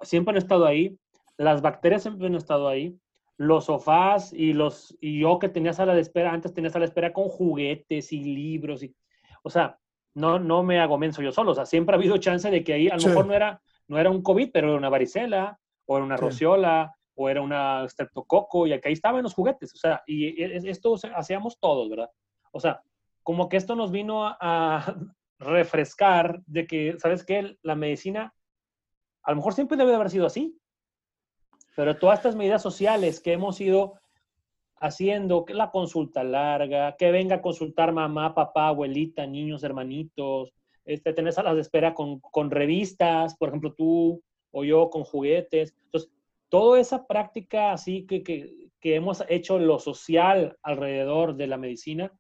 siempre 0.01 0.31
han 0.31 0.38
estado 0.38 0.65
ahí, 0.65 0.97
las 1.38 1.62
bacterias 1.62 2.03
siempre 2.03 2.27
han 2.27 2.36
estado 2.36 2.67
ahí, 2.67 2.97
los 3.38 3.65
sofás 3.65 4.31
y 4.31 4.53
los 4.53 4.95
y 5.01 5.19
yo 5.19 5.39
que 5.39 5.49
tenía 5.49 5.73
sala 5.73 5.95
de 5.95 6.01
espera, 6.01 6.31
antes 6.31 6.53
tenía 6.53 6.69
sala 6.69 6.83
de 6.83 6.89
espera 6.89 7.13
con 7.13 7.25
juguetes 7.25 8.13
y 8.13 8.23
libros 8.23 8.83
y 8.83 8.95
o 9.41 9.49
sea, 9.49 9.79
no 10.13 10.38
no 10.38 10.63
me 10.63 10.79
hago 10.79 10.99
menso 10.99 11.21
yo 11.21 11.31
solo, 11.31 11.51
o 11.51 11.55
sea, 11.55 11.65
siempre 11.65 11.95
ha 11.95 11.97
habido 11.97 12.17
chance 12.17 12.49
de 12.49 12.63
que 12.63 12.73
ahí 12.73 12.89
a 12.89 12.95
lo 12.95 13.07
mejor 13.07 13.25
no 13.25 13.33
era 13.33 13.62
no 13.88 13.97
era 13.97 14.12
un 14.12 14.21
COVID, 14.21 14.51
pero 14.53 14.69
era 14.69 14.77
una 14.77 14.89
varicela 14.89 15.59
o 15.86 15.97
era 15.97 16.05
una 16.05 16.15
rociola 16.15 16.95
o 17.15 17.30
era 17.30 17.41
una 17.41 17.88
streptococo 17.88 18.67
y 18.67 18.73
acá 18.73 18.89
estaban 18.89 19.23
los 19.23 19.34
juguetes, 19.34 19.73
o 19.73 19.78
sea, 19.78 20.04
y 20.08 20.41
esto 20.67 20.95
hacíamos 21.15 21.60
todos, 21.60 21.89
¿verdad? 21.89 22.10
O 22.52 22.60
sea, 22.60 22.82
como 23.23 23.49
que 23.49 23.58
esto 23.58 23.76
nos 23.76 23.91
vino 23.91 24.26
a 24.28 24.95
refrescar 25.39 26.41
de 26.45 26.67
que, 26.67 26.95
¿sabes 26.99 27.23
qué? 27.23 27.58
La 27.62 27.76
medicina 27.76 28.34
a 29.23 29.32
lo 29.32 29.38
mejor 29.38 29.54
siempre 29.54 29.78
debe 29.78 29.91
de 29.91 29.95
haber 29.95 30.10
sido 30.10 30.26
así, 30.26 30.58
pero 31.76 31.97
todas 31.97 32.19
estas 32.19 32.36
medidas 32.36 32.62
sociales 32.62 33.19
que 33.19 33.34
hemos 33.34 33.60
ido 33.62 33.93
haciendo, 34.80 35.45
que 35.45 35.54
la 35.54 35.71
consulta 35.71 36.23
larga, 36.23 36.95
que 36.97 37.10
venga 37.12 37.38
a 37.38 37.41
consultar 37.41 37.93
mamá, 37.93 38.36
papá, 38.36 38.67
abuelita, 38.67 39.26
niños, 39.26 39.63
hermanitos, 39.63 40.54
este, 40.84 41.13
tener 41.13 41.32
salas 41.32 41.56
de 41.56 41.62
espera 41.62 41.93
con, 41.93 42.19
con 42.19 42.52
revistas, 42.52 43.36
por 43.38 43.49
ejemplo, 43.49 43.73
tú 43.73 44.21
o 44.52 44.63
yo 44.65 44.89
con 44.89 45.06
juguetes. 45.06 45.73
Entonces, 45.86 46.12
toda 46.54 46.80
esa 46.80 47.08
práctica 47.08 47.72
así 47.72 48.06
que, 48.06 48.22
que, 48.22 48.70
que 48.80 48.94
hemos 48.94 49.24
hecho 49.28 49.58
lo 49.58 49.80
social 49.80 50.56
alrededor 50.62 51.36
de 51.36 51.48
la 51.48 51.58
medicina, 51.58 52.13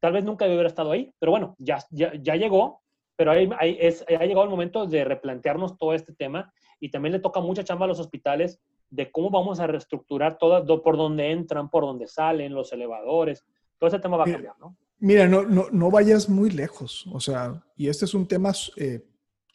tal 0.00 0.14
vez 0.14 0.24
nunca 0.24 0.46
haber 0.46 0.66
estado 0.66 0.90
ahí, 0.90 1.14
pero 1.20 1.30
bueno, 1.30 1.54
ya, 1.56 1.78
ya, 1.92 2.12
ya 2.20 2.34
llegó 2.34 2.82
pero 3.20 3.32
ahí, 3.32 3.76
es, 3.78 4.02
ha 4.08 4.24
llegado 4.24 4.44
el 4.44 4.50
momento 4.50 4.86
de 4.86 5.04
replantearnos 5.04 5.76
todo 5.76 5.92
este 5.92 6.14
tema 6.14 6.50
y 6.80 6.90
también 6.90 7.12
le 7.12 7.18
toca 7.18 7.38
mucha 7.42 7.62
chamba 7.62 7.84
a 7.84 7.88
los 7.88 8.00
hospitales 8.00 8.58
de 8.88 9.12
cómo 9.12 9.28
vamos 9.28 9.60
a 9.60 9.66
reestructurar 9.66 10.38
todo, 10.38 10.82
por 10.82 10.96
dónde 10.96 11.30
entran, 11.30 11.68
por 11.68 11.84
dónde 11.84 12.06
salen, 12.06 12.54
los 12.54 12.72
elevadores. 12.72 13.44
Todo 13.78 13.88
ese 13.88 13.98
tema 13.98 14.16
va 14.16 14.24
a 14.24 14.32
cambiar, 14.32 14.58
¿no? 14.58 14.74
Mira, 15.00 15.28
no, 15.28 15.42
no, 15.42 15.66
no 15.70 15.90
vayas 15.90 16.30
muy 16.30 16.48
lejos. 16.48 17.06
O 17.12 17.20
sea, 17.20 17.62
y 17.76 17.88
este 17.88 18.06
es 18.06 18.14
un 18.14 18.26
tema 18.26 18.52
eh, 18.76 19.04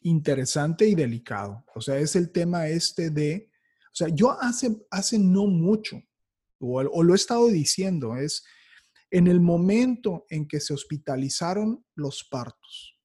interesante 0.02 0.88
y 0.88 0.94
delicado. 0.94 1.66
O 1.74 1.82
sea, 1.82 1.98
es 1.98 2.16
el 2.16 2.32
tema 2.32 2.68
este 2.68 3.10
de, 3.10 3.50
o 3.96 3.98
sea, 3.98 4.10
yo 4.10 4.32
hace, 4.42 4.76
hace 4.92 5.18
no 5.18 5.48
mucho, 5.48 6.02
o, 6.60 6.82
o 6.82 7.04
lo 7.04 7.14
he 7.14 7.16
estado 7.16 7.48
diciendo, 7.48 8.16
es 8.16 8.44
en 9.12 9.28
el 9.28 9.40
momento 9.40 10.26
en 10.30 10.48
que 10.48 10.60
se 10.60 10.74
hospitalizaron 10.74 11.86
los 11.96 12.24
partos 12.24 12.96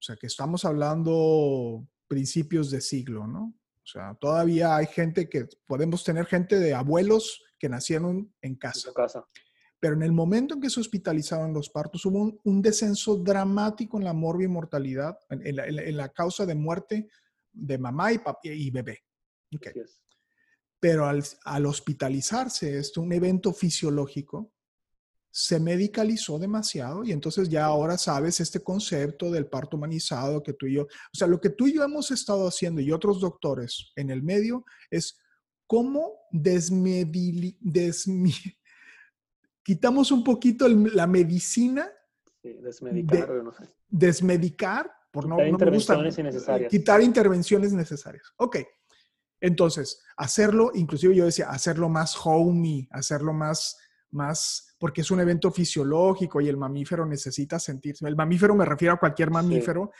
o 0.00 0.02
sea, 0.02 0.16
que 0.16 0.26
estamos 0.26 0.64
hablando 0.64 1.86
principios 2.08 2.70
de 2.70 2.80
siglo, 2.80 3.26
¿no? 3.26 3.54
O 3.82 3.86
sea, 3.86 4.14
todavía 4.14 4.76
hay 4.76 4.86
gente 4.86 5.28
que, 5.28 5.46
podemos 5.66 6.02
tener 6.04 6.24
gente 6.24 6.58
de 6.58 6.72
abuelos 6.72 7.42
que 7.58 7.68
nacieron 7.68 8.34
en 8.40 8.56
casa. 8.56 8.92
casa. 8.94 9.26
Pero 9.78 9.94
en 9.94 10.02
el 10.02 10.12
momento 10.12 10.54
en 10.54 10.60
que 10.62 10.70
se 10.70 10.80
hospitalizaron 10.80 11.52
los 11.52 11.68
partos, 11.68 12.06
hubo 12.06 12.40
un, 12.42 12.62
descenso 12.62 13.16
dramático 13.16 13.98
en 13.98 14.04
la 14.04 14.14
mortalidad, 14.14 15.18
en, 15.28 15.42
en, 15.46 15.96
la, 15.96 16.08
causa 16.08 16.46
de 16.46 16.54
muerte 16.54 17.08
de 17.52 17.78
mamá 17.78 18.12
y, 18.12 18.18
papi, 18.18 18.50
y 18.50 18.70
bebé. 18.70 19.00
Okay. 19.54 19.72
Pero 20.80 21.06
al, 21.06 21.22
al, 21.44 21.66
hospitalizarse, 21.66 22.78
esto 22.78 23.02
un 23.02 23.12
evento 23.12 23.52
fisiológico, 23.52 24.52
se 25.32 25.60
medicalizó 25.60 26.38
demasiado 26.38 27.04
y 27.04 27.12
entonces 27.12 27.48
ya 27.48 27.66
ahora 27.66 27.96
sabes 27.96 28.40
este 28.40 28.60
concepto 28.60 29.30
del 29.30 29.46
parto 29.46 29.76
humanizado 29.76 30.42
que 30.42 30.54
tú 30.54 30.66
y 30.66 30.74
yo, 30.74 30.82
o 30.82 31.16
sea, 31.16 31.28
lo 31.28 31.40
que 31.40 31.50
tú 31.50 31.68
y 31.68 31.74
yo 31.74 31.84
hemos 31.84 32.10
estado 32.10 32.48
haciendo 32.48 32.80
y 32.80 32.90
otros 32.90 33.20
doctores 33.20 33.92
en 33.94 34.10
el 34.10 34.22
medio 34.22 34.64
es 34.90 35.18
cómo 35.66 36.14
desmedili, 36.32 37.56
quitamos 39.62 40.10
un 40.10 40.24
poquito 40.24 40.66
la 40.68 41.06
medicina. 41.06 41.88
desmedicar, 42.42 43.30
no 43.30 43.52
sé. 43.52 43.68
Desmedicar, 43.88 44.90
por 45.12 45.24
quitar 45.24 45.38
no, 45.38 45.46
intervenciones 45.46 46.18
innecesarias. 46.18 46.70
Quitar 46.70 47.00
intervenciones 47.02 47.72
necesarias. 47.72 48.32
Ok. 48.36 48.58
Entonces, 49.40 50.02
hacerlo, 50.16 50.70
inclusive 50.74 51.14
yo 51.14 51.24
decía, 51.24 51.50
hacerlo 51.50 51.88
más 51.88 52.14
homey, 52.24 52.88
hacerlo 52.90 53.32
más, 53.32 53.78
más 54.10 54.74
porque 54.78 55.00
es 55.00 55.10
un 55.10 55.20
evento 55.20 55.50
fisiológico 55.50 56.40
y 56.40 56.48
el 56.48 56.56
mamífero 56.56 57.06
necesita 57.06 57.58
sentirse, 57.58 58.06
el 58.06 58.16
mamífero 58.16 58.54
me 58.54 58.64
refiero 58.64 58.94
a 58.94 58.98
cualquier 58.98 59.30
mamífero, 59.30 59.92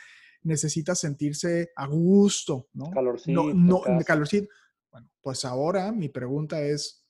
necesita 0.43 0.95
sentirse 0.95 1.71
a 1.75 1.87
gusto, 1.87 2.67
¿no? 2.73 2.89
Calorcito. 2.91 3.53
No, 3.53 3.83
no 3.83 4.03
calorcito. 4.05 4.47
Bueno, 4.91 5.09
pues 5.21 5.45
ahora 5.45 5.91
mi 5.91 6.09
pregunta 6.09 6.61
es, 6.61 7.05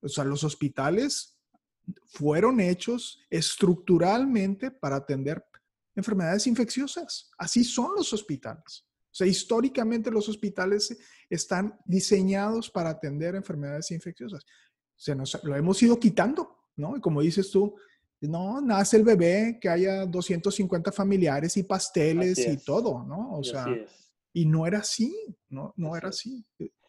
o 0.00 0.08
sea, 0.08 0.24
los 0.24 0.44
hospitales 0.44 1.38
fueron 2.06 2.60
hechos 2.60 3.20
estructuralmente 3.30 4.70
para 4.70 4.96
atender 4.96 5.44
enfermedades 5.94 6.46
infecciosas. 6.46 7.30
Así 7.38 7.64
son 7.64 7.92
los 7.96 8.12
hospitales. 8.12 8.86
O 9.14 9.16
sea, 9.16 9.26
históricamente 9.28 10.10
los 10.10 10.28
hospitales 10.28 10.98
están 11.30 11.78
diseñados 11.84 12.68
para 12.68 12.90
atender 12.90 13.36
enfermedades 13.36 13.92
infecciosas. 13.92 14.44
Se 14.96 15.14
nos, 15.14 15.38
lo 15.44 15.54
hemos 15.54 15.80
ido 15.82 15.98
quitando 16.00 16.64
¿no? 16.76 16.96
Y 16.96 17.00
como 17.00 17.20
dices 17.20 17.50
tú, 17.50 17.74
no, 18.20 18.60
nace 18.60 18.96
el 18.96 19.04
bebé, 19.04 19.58
que 19.60 19.68
haya 19.68 20.06
250 20.06 20.92
familiares 20.92 21.56
y 21.56 21.62
pasteles 21.62 22.38
y 22.38 22.56
todo, 22.64 23.04
¿no? 23.04 23.32
O 23.32 23.44
sea, 23.44 23.66
y 24.32 24.46
no 24.46 24.66
era 24.66 24.78
así, 24.78 25.14
no, 25.48 25.74
no 25.76 25.96
era 25.96 26.08
así. 26.08 26.44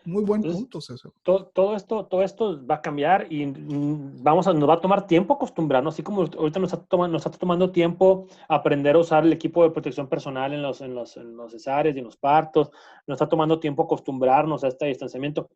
Muy 0.05 0.23
buen 0.23 0.41
punto, 0.43 0.79
César. 0.81 1.11
Todo, 1.23 1.47
todo, 1.47 1.75
esto, 1.75 2.05
todo 2.05 2.21
esto 2.21 2.65
va 2.65 2.75
a 2.75 2.81
cambiar 2.81 3.25
y 3.31 3.45
mm, 3.45 4.21
vamos 4.21 4.47
a, 4.47 4.53
nos 4.53 4.69
va 4.69 4.75
a 4.75 4.81
tomar 4.81 5.07
tiempo 5.07 5.33
acostumbrarnos, 5.33 5.95
así 5.95 6.03
como 6.03 6.21
ahorita 6.21 6.59
nos 6.59 6.73
está, 6.73 6.85
tomando, 6.85 7.13
nos 7.13 7.25
está 7.25 7.37
tomando 7.37 7.71
tiempo 7.71 8.27
aprender 8.47 8.95
a 8.95 8.99
usar 8.99 9.25
el 9.25 9.33
equipo 9.33 9.63
de 9.63 9.71
protección 9.71 10.07
personal 10.07 10.53
en 10.53 10.61
los, 10.61 10.81
en 10.81 10.93
los, 10.93 11.17
en 11.17 11.35
los 11.35 11.51
cesáreos 11.51 11.95
y 11.95 11.99
en 11.99 12.05
los 12.05 12.17
partos, 12.17 12.69
nos 13.07 13.15
está 13.15 13.27
tomando 13.27 13.59
tiempo 13.59 13.83
acostumbrarnos 13.83 14.63
a 14.63 14.67
este 14.67 14.85
distanciamiento. 14.85 15.49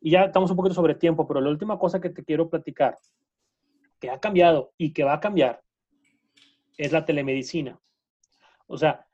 Y 0.00 0.12
ya 0.12 0.24
estamos 0.24 0.50
un 0.50 0.56
poquito 0.56 0.74
sobre 0.74 0.94
tiempo, 0.94 1.28
pero 1.28 1.40
la 1.40 1.50
última 1.50 1.78
cosa 1.78 2.00
que 2.00 2.10
te 2.10 2.24
quiero 2.24 2.48
platicar 2.48 2.98
que 4.00 4.10
ha 4.10 4.18
cambiado 4.18 4.72
y 4.78 4.92
que 4.92 5.04
va 5.04 5.12
a 5.12 5.20
cambiar 5.20 5.62
es 6.76 6.92
la 6.92 7.04
telemedicina. 7.04 7.78
O 8.66 8.78
sea, 8.78 9.06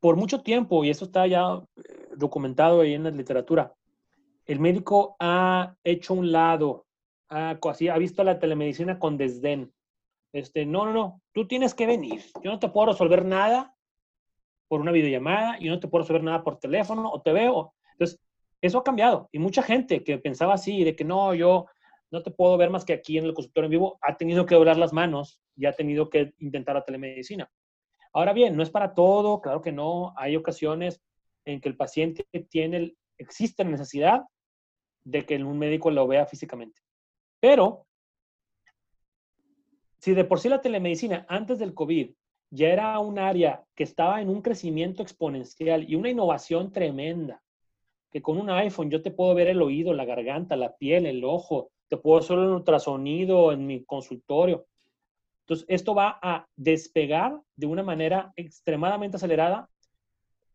por 0.00 0.16
mucho 0.16 0.40
tiempo, 0.42 0.82
y 0.82 0.90
eso 0.90 1.04
está 1.04 1.26
ya 1.26 1.62
eh, 1.76 2.08
documentado 2.16 2.80
ahí 2.80 2.94
en 2.94 3.04
la 3.04 3.10
literatura, 3.10 3.72
el 4.46 4.60
médico 4.60 5.16
ha 5.20 5.74
hecho 5.84 6.14
un 6.14 6.32
lado, 6.32 6.86
ha, 7.28 7.58
ha 7.60 7.98
visto 7.98 8.24
la 8.24 8.38
telemedicina 8.38 8.98
con 8.98 9.16
desdén. 9.16 9.72
Este, 10.32 10.64
no, 10.64 10.86
no, 10.86 10.92
no, 10.92 11.22
tú 11.32 11.46
tienes 11.46 11.74
que 11.74 11.86
venir. 11.86 12.22
Yo 12.42 12.50
no 12.50 12.58
te 12.58 12.68
puedo 12.68 12.92
resolver 12.92 13.24
nada 13.24 13.74
por 14.68 14.80
una 14.80 14.92
videollamada, 14.92 15.58
yo 15.58 15.70
no 15.70 15.80
te 15.80 15.88
puedo 15.88 16.02
resolver 16.02 16.24
nada 16.24 16.42
por 16.42 16.58
teléfono 16.58 17.10
o 17.10 17.20
te 17.20 17.32
veo. 17.32 17.74
Entonces, 17.92 18.18
eso 18.62 18.78
ha 18.78 18.84
cambiado. 18.84 19.28
Y 19.32 19.38
mucha 19.38 19.62
gente 19.62 20.02
que 20.02 20.18
pensaba 20.18 20.54
así, 20.54 20.84
de 20.84 20.96
que 20.96 21.04
no, 21.04 21.34
yo 21.34 21.66
no 22.10 22.22
te 22.22 22.30
puedo 22.30 22.56
ver 22.56 22.70
más 22.70 22.84
que 22.84 22.92
aquí 22.92 23.18
en 23.18 23.24
el 23.24 23.34
consultorio 23.34 23.66
en 23.66 23.72
vivo, 23.72 23.98
ha 24.00 24.16
tenido 24.16 24.46
que 24.46 24.54
doblar 24.54 24.76
las 24.76 24.92
manos 24.92 25.40
y 25.56 25.66
ha 25.66 25.72
tenido 25.72 26.08
que 26.08 26.32
intentar 26.38 26.76
la 26.76 26.84
telemedicina. 26.84 27.50
Ahora 28.12 28.32
bien, 28.32 28.56
no 28.56 28.62
es 28.62 28.70
para 28.70 28.94
todo, 28.94 29.40
claro 29.40 29.62
que 29.62 29.72
no. 29.72 30.14
Hay 30.16 30.36
ocasiones 30.36 31.02
en 31.44 31.60
que 31.60 31.68
el 31.68 31.76
paciente 31.76 32.26
tiene, 32.50 32.94
existe 33.18 33.64
necesidad 33.64 34.22
de 35.04 35.24
que 35.24 35.36
un 35.42 35.58
médico 35.58 35.90
lo 35.90 36.06
vea 36.06 36.26
físicamente. 36.26 36.80
Pero, 37.40 37.86
si 39.98 40.14
de 40.14 40.24
por 40.24 40.40
sí 40.40 40.48
la 40.48 40.60
telemedicina 40.60 41.26
antes 41.28 41.58
del 41.58 41.74
COVID 41.74 42.12
ya 42.50 42.68
era 42.68 42.98
un 42.98 43.18
área 43.18 43.64
que 43.74 43.84
estaba 43.84 44.20
en 44.20 44.28
un 44.28 44.42
crecimiento 44.42 45.02
exponencial 45.02 45.88
y 45.88 45.94
una 45.94 46.10
innovación 46.10 46.70
tremenda, 46.70 47.42
que 48.10 48.20
con 48.20 48.38
un 48.38 48.50
iPhone 48.50 48.90
yo 48.90 49.00
te 49.00 49.10
puedo 49.10 49.34
ver 49.34 49.48
el 49.48 49.62
oído, 49.62 49.94
la 49.94 50.04
garganta, 50.04 50.54
la 50.54 50.76
piel, 50.76 51.06
el 51.06 51.24
ojo, 51.24 51.70
te 51.88 51.96
puedo 51.96 52.18
hacer 52.18 52.36
un 52.36 52.52
ultrasonido 52.52 53.52
en 53.52 53.66
mi 53.66 53.84
consultorio. 53.84 54.66
Entonces, 55.40 55.66
esto 55.68 55.94
va 55.94 56.18
a 56.22 56.46
despegar 56.54 57.40
de 57.56 57.66
una 57.66 57.82
manera 57.82 58.32
extremadamente 58.36 59.16
acelerada 59.16 59.68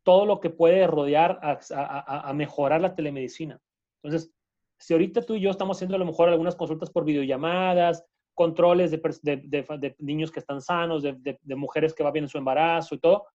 todo 0.07 0.25
lo 0.25 0.39
que 0.39 0.49
puede 0.49 0.87
rodear 0.87 1.37
a, 1.41 2.31
mejorar 2.33 2.79
la 2.79 2.95
telemedicina. 2.95 3.59
Entonces, 4.01 4.31
si 4.79 4.93
ahorita 4.93 5.21
tú 5.21 5.33
y 5.33 5.41
yo 5.41 5.49
estamos 5.49 5.75
haciendo 5.75 5.97
a 5.97 5.99
lo 5.99 6.05
mejor 6.05 6.29
algunas 6.29 6.55
consultas 6.55 6.89
por 6.89 7.03
videollamadas, 7.03 8.05
controles 8.33 8.89
de, 8.89 9.95
niños 9.99 10.31
que 10.31 10.39
están 10.39 10.61
sanos, 10.61 11.03
de, 11.03 11.37
mujeres 11.57 11.93
que 11.93 12.05
va 12.05 12.11
bien 12.11 12.23
en 12.23 12.29
su 12.29 12.37
embarazo 12.37 12.95
y 12.95 12.99
todo, 12.99 13.25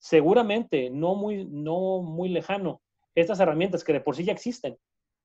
seguramente, 0.00 0.90
no 0.90 1.14
muy, 1.14 1.44
no 1.44 2.02
muy 2.02 2.30
lejano, 2.30 2.82
estas 3.14 3.38
herramientas 3.38 3.84
que 3.84 3.92
de 3.92 4.00
por 4.00 4.16
sí 4.16 4.24
ya 4.24 4.32
existen, 4.32 4.76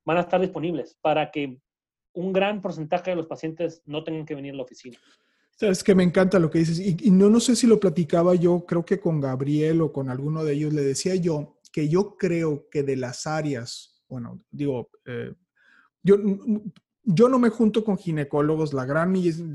van 0.06 0.18
a 0.18 0.22
estar 0.22 0.40
disponibles 0.40 0.96
para 1.02 1.32
que 1.32 1.58
un 2.14 2.32
gran 2.32 2.62
porcentaje 2.62 3.10
de 3.10 3.16
los 3.16 3.26
pacientes 3.26 3.82
no 3.86 4.04
tengan 4.04 4.28
que 4.28 4.36
venir 4.36 4.54
a 4.54 4.58
la 4.58 4.64
oficina. 4.64 5.00
Sabes 5.56 5.84
que 5.84 5.96
me 5.96 6.04
encanta 6.04 6.40
lo 6.40 6.50
que 6.50 6.60
dices. 6.60 6.80
Y, 6.80 7.12
no, 7.12 7.30
no 7.30 7.40
sé 7.40 7.56
si 7.56 7.68
lo 7.68 7.80
platicaba 7.80 8.36
yo, 8.36 8.66
creo 8.66 8.84
que 8.84 9.00
con 9.00 9.20
Gabriel 9.20 9.82
o 9.82 9.92
con 9.92 10.10
alguno 10.10 10.44
de 10.44 10.54
ellos, 10.54 10.74
le 10.74 10.84
decía 10.84 11.16
yo 11.16 11.60
que 11.72 11.90
yo 11.90 12.18
creo 12.18 12.68
que 12.70 12.84
de 12.84 12.96
las 12.96 13.26
áreas, 13.26 14.04
bueno, 14.08 14.44
digo, 14.52 14.92
eh, 15.06 15.34
yo, 16.04 16.18
yo 17.04 17.30
no 17.30 17.40
me 17.40 17.50
junto 17.50 17.84
con 17.84 17.98
ginecólogos, 17.98 18.74
la 18.74 18.86
gran 18.86 19.14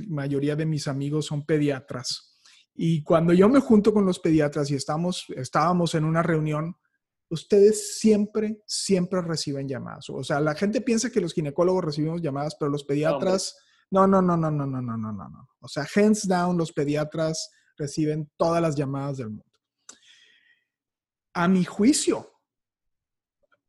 mayoría 0.08 0.56
de 0.56 0.66
mis 0.66 0.88
amigos 0.88 1.26
son 1.26 1.46
pediatras. 1.46 2.40
Y 2.74 3.02
cuando 3.02 3.32
yo 3.32 3.48
me 3.48 3.61
junto 3.61 3.92
con 3.92 4.04
los 4.04 4.20
pediatras 4.20 4.70
y 4.70 4.74
estamos, 4.74 5.26
estábamos 5.37 5.94
en 5.94 6.04
una 6.04 6.22
reunión, 6.22 6.76
ustedes 7.30 7.98
siempre, 7.98 8.62
siempre 8.66 9.20
reciben 9.20 9.68
llamadas. 9.68 10.08
O 10.11 10.22
sea, 10.22 10.40
la 10.40 10.54
gente 10.54 10.80
piensa 10.80 11.11
que 11.11 11.20
los 11.20 11.34
ginecólogos 11.34 11.84
recibimos 11.84 12.22
llamadas, 12.22 12.56
pero 12.58 12.70
los 12.70 12.84
pediatras, 12.84 13.56
no, 13.56 13.67
no, 13.90 14.07
no, 14.07 14.20
no, 14.22 14.37
no, 14.37 14.51
no, 14.51 14.66
no, 14.66 14.81
no, 14.83 14.96
no, 14.96 15.12
no. 15.12 15.48
O 15.61 15.68
sea, 15.68 15.87
hands 15.94 16.27
down, 16.27 16.57
los 16.57 16.72
pediatras 16.72 17.51
reciben 17.77 18.31
todas 18.37 18.61
las 18.61 18.77
llamadas 18.77 19.18
del 19.18 19.31
mundo. 19.31 19.44
A 21.35 21.48
mi 21.48 21.64
juicio, 21.64 22.38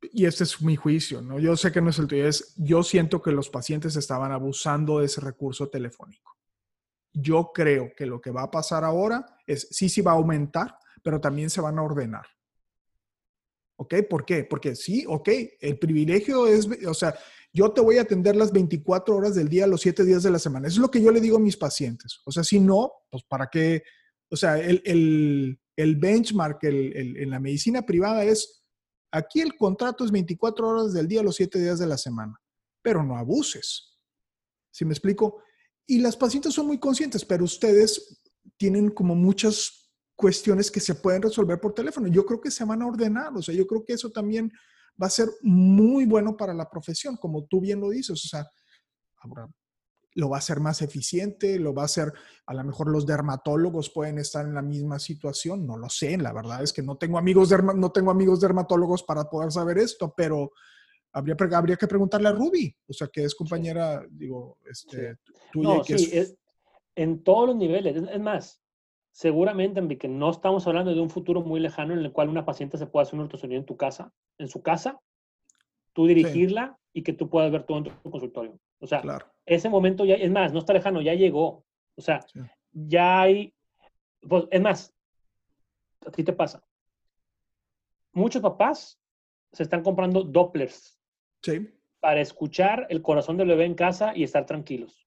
y 0.01 0.25
este 0.25 0.43
es 0.43 0.62
mi 0.62 0.75
juicio, 0.75 1.21
¿no? 1.21 1.39
Yo 1.39 1.55
sé 1.55 1.71
que 1.71 1.82
no 1.82 1.89
es 1.89 1.99
el 1.99 2.08
tuyo, 2.08 2.27
es, 2.27 2.53
yo 2.58 2.84
siento 2.84 3.21
que 3.21 3.32
los 3.32 3.49
pacientes 3.49 3.95
estaban 3.95 4.32
abusando 4.32 4.99
de 4.99 5.05
ese 5.05 5.21
recurso 5.21 5.69
telefónico. 5.69 6.38
Yo 7.13 7.51
creo 7.53 7.91
que 7.95 8.05
lo 8.05 8.21
que 8.21 8.32
va 8.32 8.43
a 8.43 8.51
pasar 8.51 8.84
ahora 8.84 9.25
es, 9.45 9.67
sí, 9.71 9.89
sí 9.89 10.01
va 10.01 10.12
a 10.12 10.15
aumentar, 10.15 10.77
pero 11.03 11.19
también 11.19 11.49
se 11.49 11.62
van 11.62 11.77
a 11.77 11.84
ordenar. 11.84 12.25
¿Ok? 13.77 13.95
¿Por 14.10 14.25
qué? 14.25 14.43
Porque 14.43 14.75
sí, 14.75 15.05
ok, 15.08 15.29
el 15.60 15.79
privilegio 15.79 16.47
es, 16.47 16.67
o 16.86 16.93
sea, 16.93 17.17
yo 17.53 17.71
te 17.71 17.81
voy 17.81 17.97
a 17.97 18.03
atender 18.03 18.35
las 18.35 18.51
24 18.51 19.15
horas 19.15 19.35
del 19.35 19.49
día, 19.49 19.67
los 19.67 19.81
7 19.81 20.03
días 20.05 20.23
de 20.23 20.31
la 20.31 20.39
semana. 20.39 20.67
Es 20.67 20.77
lo 20.77 20.91
que 20.91 21.01
yo 21.01 21.12
le 21.12 21.21
digo 21.21 21.38
a 21.38 21.41
mis 21.41 21.57
pacientes. 21.57 22.21
O 22.25 22.31
sea, 22.31 22.43
si 22.43 22.59
no, 22.59 22.91
pues 23.09 23.23
para 23.23 23.47
qué, 23.47 23.83
o 24.29 24.35
sea, 24.35 24.59
el, 24.59 24.81
el, 24.85 25.59
el 25.75 25.95
benchmark 25.95 26.63
el, 26.63 27.17
en 27.17 27.29
la 27.29 27.39
medicina 27.39 27.85
privada 27.85 28.23
es, 28.23 28.63
aquí 29.12 29.41
el 29.41 29.55
contrato 29.55 30.05
es 30.05 30.12
24 30.12 30.67
horas 30.67 30.93
del 30.93 31.07
día, 31.07 31.23
los 31.23 31.35
7 31.35 31.59
días 31.59 31.79
de 31.79 31.88
la 31.88 31.97
semana, 31.97 32.39
pero 32.81 33.03
no 33.03 33.17
abuses. 33.17 33.97
¿Sí 34.71 34.85
me 34.85 34.93
explico? 34.93 35.41
Y 35.88 35.99
las 35.99 36.15
pacientes 36.15 36.53
son 36.53 36.67
muy 36.67 36.79
conscientes, 36.79 37.25
pero 37.25 37.43
ustedes 37.43 38.21
tienen 38.57 38.91
como 38.91 39.15
muchas 39.15 39.91
cuestiones 40.15 40.69
que 40.69 40.79
se 40.79 40.95
pueden 40.95 41.23
resolver 41.23 41.59
por 41.59 41.73
teléfono. 41.73 42.07
Yo 42.07 42.25
creo 42.25 42.39
que 42.39 42.51
se 42.51 42.65
van 42.65 42.81
a 42.81 42.88
ordenar, 42.88 43.35
o 43.35 43.41
sea, 43.41 43.55
yo 43.55 43.65
creo 43.65 43.83
que 43.83 43.93
eso 43.93 44.12
también 44.12 44.51
va 45.01 45.07
a 45.07 45.12
ser 45.12 45.29
muy 45.41 46.05
bueno 46.05 46.35
para 46.35 46.53
la 46.53 46.69
profesión, 46.69 47.17
como 47.17 47.45
tú 47.45 47.62
bien 47.62 47.79
lo 47.79 47.89
dices, 47.89 48.23
o 48.25 48.27
sea, 48.27 48.49
ahora 49.21 49.47
lo 50.15 50.29
va 50.29 50.38
a 50.38 50.39
hacer 50.39 50.59
más 50.59 50.81
eficiente, 50.81 51.59
lo 51.59 51.73
va 51.73 51.83
a 51.83 51.85
hacer, 51.85 52.12
a 52.45 52.53
lo 52.53 52.63
mejor 52.63 52.89
los 52.89 53.05
dermatólogos 53.05 53.91
pueden 53.91 54.17
estar 54.19 54.45
en 54.45 54.53
la 54.53 54.62
misma 54.62 54.99
situación, 54.99 55.65
no 55.65 55.77
lo 55.77 55.89
sé, 55.89 56.17
la 56.17 56.33
verdad 56.33 56.63
es 56.63 56.73
que 56.73 56.81
no 56.81 56.97
tengo 56.97 57.17
amigos, 57.17 57.51
no 57.75 57.91
tengo 57.91 58.12
amigos 58.12 58.41
dermatólogos 58.41 59.03
para 59.03 59.29
poder 59.29 59.51
saber 59.51 59.77
esto, 59.77 60.13
pero 60.15 60.51
habría, 61.13 61.35
habría 61.55 61.75
que 61.75 61.88
preguntarle 61.88 62.29
a 62.29 62.33
Ruby, 62.33 62.75
o 62.88 62.93
sea, 62.93 63.07
que 63.07 63.23
es 63.23 63.35
compañera, 63.35 64.03
digo, 64.09 64.57
este, 64.69 65.17
tuya. 65.51 65.77
No, 65.77 65.83
sí, 65.83 66.09
es... 66.12 66.35
en 66.95 67.23
todos 67.23 67.49
los 67.49 67.55
niveles, 67.55 67.95
es 67.95 68.19
más, 68.19 68.62
seguramente, 69.19 69.82
Enrique, 69.82 70.08
no 70.08 70.29
estamos 70.29 70.65
hablando 70.65 70.95
de 70.95 71.01
un 71.01 71.10
futuro 71.10 71.41
muy 71.41 71.60
lejano 71.60 71.91
en 71.93 71.99
el 71.99 72.13
cual 72.13 72.29
una 72.29 72.45
paciente 72.45 72.77
se 72.77 72.88
pueda 72.88 73.03
hacer 73.03 73.15
un 73.15 73.23
ultrasonido 73.23 73.60
en 73.60 73.65
tu 73.65 73.75
casa, 73.75 74.13
en 74.38 74.47
su 74.47 74.62
casa, 74.62 74.97
tú 75.91 76.08
dirigirla 76.08 76.79
y 76.93 77.03
que 77.03 77.12
tú 77.12 77.29
puedas 77.29 77.51
ver 77.51 77.65
todo 77.65 77.79
en 77.79 77.84
tu 77.84 78.12
consultorio. 78.12 78.58
O 78.79 78.88
sea, 78.88 79.03
ese 79.45 79.67
momento 79.67 80.05
ya, 80.05 80.15
es 80.15 80.32
más, 80.32 80.53
no 80.53 80.60
está 80.60 80.71
lejano, 80.71 81.01
ya 81.01 81.15
llegó. 81.15 81.65
O 81.97 82.01
sea, 82.01 82.25
ya 82.71 83.23
hay, 83.23 83.53
pues, 84.21 84.45
es 84.51 84.62
más, 84.62 84.95
a 86.05 86.12
ti 86.12 86.23
te 86.23 86.32
pasa. 86.32 86.63
Muchos 88.13 88.41
papás 88.41 89.01
se 89.51 89.63
están 89.63 89.84
comprando 89.84 90.23
Dopplers. 90.23 90.97
Para 91.99 92.21
escuchar 92.21 92.88
el 92.89 93.01
corazón 93.01 93.36
del 93.36 93.49
bebé 93.49 93.65
en 93.65 93.75
casa 93.75 94.13
y 94.15 94.23
estar 94.23 94.45
tranquilos. 94.45 95.05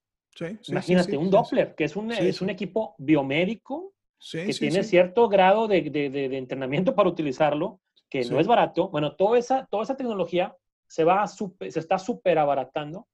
Imagínate, 0.69 1.17
un 1.17 1.31
Doppler, 1.31 1.75
que 1.75 1.85
es 1.85 1.97
un, 1.97 2.13
es 2.13 2.43
un 2.43 2.51
equipo 2.51 2.95
biomédico 2.99 3.92
que 4.31 4.53
tiene 4.53 4.83
cierto 4.85 5.29
grado 5.29 5.69
de, 5.69 5.83
de, 5.83 6.11
de, 6.11 6.39
entrenamiento 6.39 6.95
para 6.95 7.09
utilizarlo, 7.09 7.81
que 8.09 8.25
no 8.25 8.39
es 8.39 8.47
barato. 8.47 8.89
Bueno, 8.89 9.17
toda 9.17 9.39
esa, 9.39 9.67
toda 9.67 9.83
esa 9.83 9.97
tecnología 9.97 10.55
se, 10.87 11.05
va 11.05 11.27
se 11.27 11.51
está 11.61 11.99
súper 11.99 12.39
abaratando 12.39 13.07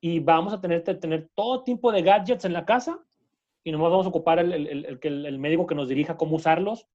y 0.00 0.20
vamos 0.20 0.52
a 0.52 0.60
tener 0.60 0.82
tener 0.82 1.28
todo 1.34 1.62
tipo 1.62 1.92
de 1.92 2.02
gadgets 2.02 2.44
en 2.44 2.52
la 2.52 2.64
casa 2.64 2.98
y 3.62 3.70
nomás 3.70 3.90
vamos 3.90 4.06
a 4.06 4.08
ocupar 4.08 4.38
el, 4.38 4.52
el, 4.52 4.98
el, 5.00 5.26
el, 5.26 5.38
médico 5.38 5.66
que 5.66 5.74
nos 5.74 5.88
dirija 5.88 6.16
cómo 6.16 6.36
usarlos 6.36 6.86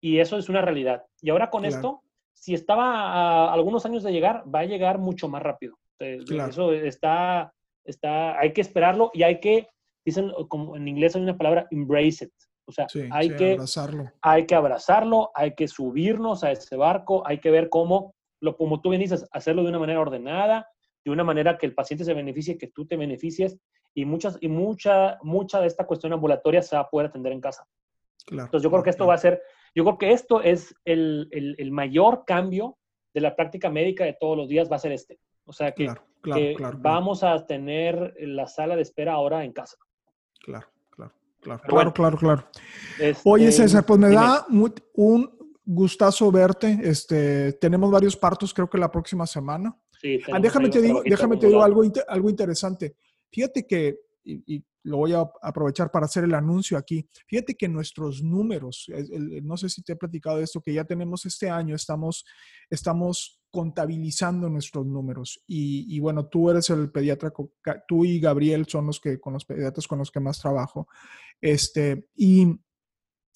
y 0.00 0.18
eso 0.18 0.36
es 0.36 0.48
una 0.48 0.60
realidad. 0.60 1.04
Y 1.20 1.30
ahora 1.30 1.50
con 1.50 1.64
esto, 1.64 2.02
si 2.32 2.54
estaba 2.54 3.46
a 3.48 3.52
algunos 3.52 3.86
años 3.86 4.02
de 4.02 4.12
llegar, 4.12 4.44
va 4.54 4.60
a 4.60 4.66
llegar 4.66 4.98
mucho 4.98 5.28
más 5.28 5.42
rápido. 5.42 5.78
Eso 5.98 6.72
está 6.72 7.52
está, 7.84 8.38
hay 8.38 8.52
que 8.52 8.60
esperarlo 8.60 9.10
y 9.12 9.22
hay 9.22 9.40
que, 9.40 9.68
dicen, 10.04 10.32
como 10.48 10.76
en 10.76 10.88
inglés 10.88 11.16
hay 11.16 11.22
una 11.22 11.36
palabra, 11.36 11.66
embrace 11.70 12.24
it. 12.24 12.32
O 12.70 12.72
sea, 12.72 12.86
hay, 13.10 13.36
que, 13.36 13.52
abrazarlo. 13.52 14.10
hay 14.22 14.46
que 14.46 14.54
abrazarlo, 14.54 15.30
hay 15.34 15.54
que 15.54 15.68
subirnos 15.68 16.44
a 16.44 16.52
ese 16.52 16.76
barco, 16.76 17.22
hay 17.26 17.38
que 17.38 17.50
ver 17.50 17.68
cómo, 17.68 18.14
lo, 18.40 18.56
como 18.56 18.80
tú 18.80 18.90
bien 18.90 19.00
dices, 19.00 19.26
hacerlo 19.32 19.62
de 19.62 19.68
una 19.68 19.78
manera 19.78 20.00
ordenada, 20.00 20.68
de 21.04 21.10
una 21.10 21.24
manera 21.24 21.58
que 21.58 21.66
el 21.66 21.74
paciente 21.74 22.04
se 22.04 22.14
beneficie, 22.14 22.58
que 22.58 22.68
tú 22.68 22.86
te 22.86 22.96
beneficies 22.96 23.58
y, 23.94 24.04
muchas, 24.04 24.38
y 24.40 24.48
mucha, 24.48 25.18
mucha 25.22 25.60
de 25.60 25.66
esta 25.66 25.86
cuestión 25.86 26.12
ambulatoria 26.12 26.62
se 26.62 26.76
va 26.76 26.82
a 26.82 26.90
poder 26.90 27.08
atender 27.08 27.32
en 27.32 27.40
casa. 27.40 27.66
Entonces 28.30 28.62
yo 28.62 28.70
creo 28.70 28.82
que 28.82 28.90
esto 28.90 29.06
va 29.06 29.14
a 29.14 29.18
ser, 29.18 29.42
yo 29.74 29.84
creo 29.84 29.98
que 29.98 30.12
esto 30.12 30.40
es 30.42 30.74
el, 30.84 31.28
el, 31.32 31.56
el, 31.58 31.72
mayor 31.72 32.24
cambio 32.26 32.78
de 33.12 33.20
la 33.22 33.34
práctica 33.34 33.70
médica 33.70 34.04
de 34.04 34.16
todos 34.18 34.36
los 34.36 34.48
días, 34.48 34.70
va 34.70 34.76
a 34.76 34.80
ser 34.80 34.92
este. 34.92 35.18
O 35.44 35.52
sea 35.52 35.72
que, 35.72 35.88
vamos 36.78 37.24
a 37.24 37.46
tener 37.46 38.14
la 38.18 38.46
sala 38.46 38.76
de 38.76 38.82
espera 38.82 39.14
ahora 39.14 39.44
en 39.44 39.52
casa. 39.52 39.76
Claro, 40.40 40.68
claro, 41.40 41.62
claro, 41.66 41.92
claro, 41.92 42.18
claro, 42.18 42.18
claro. 42.18 43.18
Oye, 43.24 43.48
este, 43.48 43.62
César, 43.62 43.84
pues 43.84 43.98
me 43.98 44.10
da 44.10 44.46
un 44.48 45.40
gustazo 45.64 46.30
verte. 46.30 46.78
Este, 46.82 47.52
tenemos 47.54 47.90
varios 47.90 48.16
partos, 48.16 48.52
creo 48.52 48.68
que 48.68 48.78
la 48.78 48.90
próxima 48.90 49.26
semana. 49.26 49.76
Sí, 50.00 50.18
ah, 50.32 50.40
déjame 50.40 50.70
te 50.70 50.80
digo, 50.80 51.02
déjame 51.04 51.36
te 51.36 51.46
digo 51.46 51.62
algo, 51.62 51.82
algo 52.08 52.30
interesante. 52.30 52.96
Fíjate 53.30 53.66
que, 53.66 53.98
y, 54.24 54.64
lo 54.82 54.96
voy 54.96 55.12
a 55.12 55.30
aprovechar 55.42 55.90
para 55.90 56.06
hacer 56.06 56.24
el 56.24 56.34
anuncio 56.34 56.78
aquí. 56.78 57.06
Fíjate 57.26 57.54
que 57.54 57.68
nuestros 57.68 58.22
números, 58.22 58.86
no 59.42 59.58
sé 59.58 59.68
si 59.68 59.82
te 59.82 59.92
he 59.92 59.96
platicado 59.96 60.38
de 60.38 60.44
esto, 60.44 60.62
que 60.62 60.72
ya 60.72 60.84
tenemos 60.84 61.26
este 61.26 61.50
año, 61.50 61.74
estamos, 61.74 62.24
estamos 62.70 63.39
contabilizando 63.50 64.48
nuestros 64.48 64.86
números. 64.86 65.42
Y, 65.46 65.98
bueno, 66.00 66.26
tú 66.26 66.50
eres 66.50 66.70
el 66.70 66.90
pediatra, 66.90 67.32
tú 67.86 68.04
y 68.04 68.20
Gabriel 68.20 68.66
son 68.66 68.86
los 68.86 69.00
que, 69.00 69.20
con 69.20 69.32
los 69.32 69.44
pediatras 69.44 69.86
con 69.86 69.98
los 69.98 70.10
que 70.10 70.20
más 70.20 70.40
trabajo. 70.40 70.88
Este, 71.40 72.08
y 72.14 72.46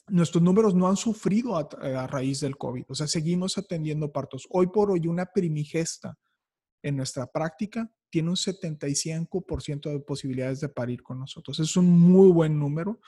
nuestros 0.09 0.43
números 0.43 0.75
no 0.75 0.89
han 0.89 0.97
sufrido 0.97 1.57
a, 1.57 1.69
a, 1.83 2.07
raíz 2.07 2.41
del 2.41 2.57
COVID. 2.57 2.85
O 2.89 2.95
sea, 2.95 3.07
seguimos 3.07 3.59
atendiendo 3.59 4.13
partos. 4.13 4.47
Hoy 4.51 4.69
por 4.69 4.91
hoy, 4.91 5.07
una 5.07 5.27
primigesta 5.27 6.19
en 6.83 6.97
nuestra 6.97 7.27
práctica 7.27 7.91
tiene 8.15 8.29
un 8.29 8.37
75% 8.37 9.91
de 9.91 9.99
posibilidades 9.99 10.61
de 10.61 10.69
parir 10.69 11.03
con 11.03 11.19
nosotros. 11.19 11.59
Es 11.59 11.77
un 11.77 11.91
muy 11.91 12.31
buen 12.31 12.57
número. 12.57 13.01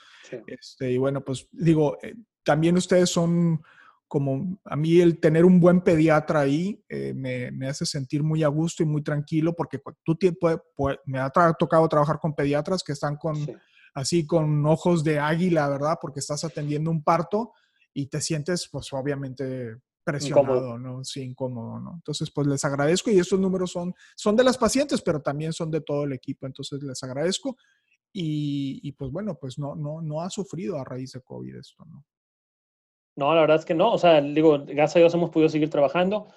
Este, 0.47 0.91
y 0.91 0.97
bueno, 0.97 1.23
pues 1.23 1.47
digo, 1.53 1.97
eh, 2.01 2.13
también 2.43 2.75
ustedes 2.75 3.09
son 3.09 3.61
como 4.07 4.57
a 4.63 4.75
mí 4.75 4.99
el 5.01 5.19
tener 5.19 5.43
un 5.43 5.59
buen 5.59 5.81
pediatra 5.81 6.41
ahí 6.41 6.81
eh, 6.87 7.13
me, 7.13 7.51
me, 7.51 7.67
hace 7.67 7.85
sentir 7.85 8.23
muy 8.23 8.43
a 8.43 8.47
gusto 8.47 8.81
y 8.81 8.85
muy 8.85 9.01
tranquilo 9.01 9.53
porque 9.53 9.81
tú 10.03 10.17
me 11.05 11.19
ha 11.19 11.29
tocado 11.59 11.87
trabajar 11.89 12.19
con 12.19 12.33
pediatras 12.33 12.83
que 12.83 12.93
están 12.93 13.17
con 13.17 13.35
así 13.93 14.25
con 14.25 14.65
ojos 14.65 15.03
de 15.03 15.19
águila, 15.19 15.67
¿verdad? 15.69 15.97
Porque 15.99 16.19
estás 16.19 16.43
atendiendo 16.43 16.91
un 16.91 17.03
parto 17.03 17.53
y 17.93 18.05
te 18.05 18.21
sientes 18.21 18.69
pues 18.71 18.93
obviamente 18.93 19.77
presionado, 20.03 20.77
¿no? 20.77 21.03
Sí, 21.03 21.21
incómodo, 21.21 21.79
¿no? 21.79 21.95
Entonces, 21.95 22.31
pues 22.31 22.47
les 22.47 22.63
agradezco 22.63 23.11
y 23.11 23.19
estos 23.19 23.39
números 23.39 23.71
son, 23.71 23.93
son 24.15 24.35
de 24.37 24.43
las 24.43 24.57
pacientes, 24.57 25.01
pero 25.01 25.21
también 25.21 25.51
son 25.51 25.69
de 25.69 25.81
todo 25.81 26.05
el 26.05 26.13
equipo, 26.13 26.45
entonces 26.45 26.81
les 26.81 27.03
agradezco 27.03 27.57
y, 28.13 28.79
y 28.83 28.91
pues 28.93 29.11
bueno, 29.11 29.35
pues 29.35 29.59
no, 29.59 29.75
no, 29.75 30.01
no 30.01 30.21
ha 30.21 30.29
sufrido 30.29 30.79
a 30.79 30.85
raíz 30.85 31.11
de 31.11 31.21
COVID 31.21 31.55
esto, 31.55 31.83
¿no? 31.85 32.05
No, 33.17 33.33
la 33.33 33.41
verdad 33.41 33.57
es 33.57 33.65
que 33.65 33.73
no. 33.73 33.91
O 33.91 33.97
sea, 33.97 34.21
digo, 34.21 34.59
gracias 34.59 34.95
a 34.95 34.99
Dios 34.99 35.13
hemos 35.15 35.31
podido 35.31 35.49
seguir 35.49 35.69
trabajando 35.69 36.27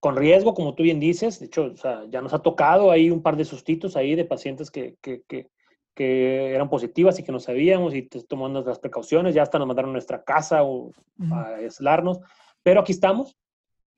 con 0.00 0.16
riesgo, 0.16 0.54
como 0.54 0.74
tú 0.74 0.82
bien 0.82 1.00
dices. 1.00 1.40
De 1.40 1.46
hecho, 1.46 1.72
o 1.72 1.76
sea, 1.76 2.04
ya 2.10 2.20
nos 2.20 2.34
ha 2.34 2.40
tocado 2.40 2.90
ahí 2.90 3.10
un 3.10 3.22
par 3.22 3.36
de 3.36 3.46
sustitos 3.46 3.96
ahí 3.96 4.14
de 4.14 4.26
pacientes 4.26 4.70
que, 4.70 4.96
que, 5.00 5.22
que, 5.26 5.48
que 5.94 6.54
eran 6.54 6.68
positivas 6.68 7.18
y 7.18 7.22
que 7.22 7.32
no 7.32 7.40
sabíamos 7.40 7.94
y 7.94 8.02
tomando 8.02 8.62
las 8.62 8.78
precauciones. 8.78 9.34
Ya 9.34 9.42
hasta 9.42 9.58
nos 9.58 9.66
mandaron 9.66 9.90
a 9.90 9.94
nuestra 9.94 10.22
casa 10.22 10.62
o 10.62 10.92
a 11.32 11.54
aislarnos. 11.56 12.20
Pero 12.62 12.80
aquí 12.80 12.92
estamos. 12.92 13.38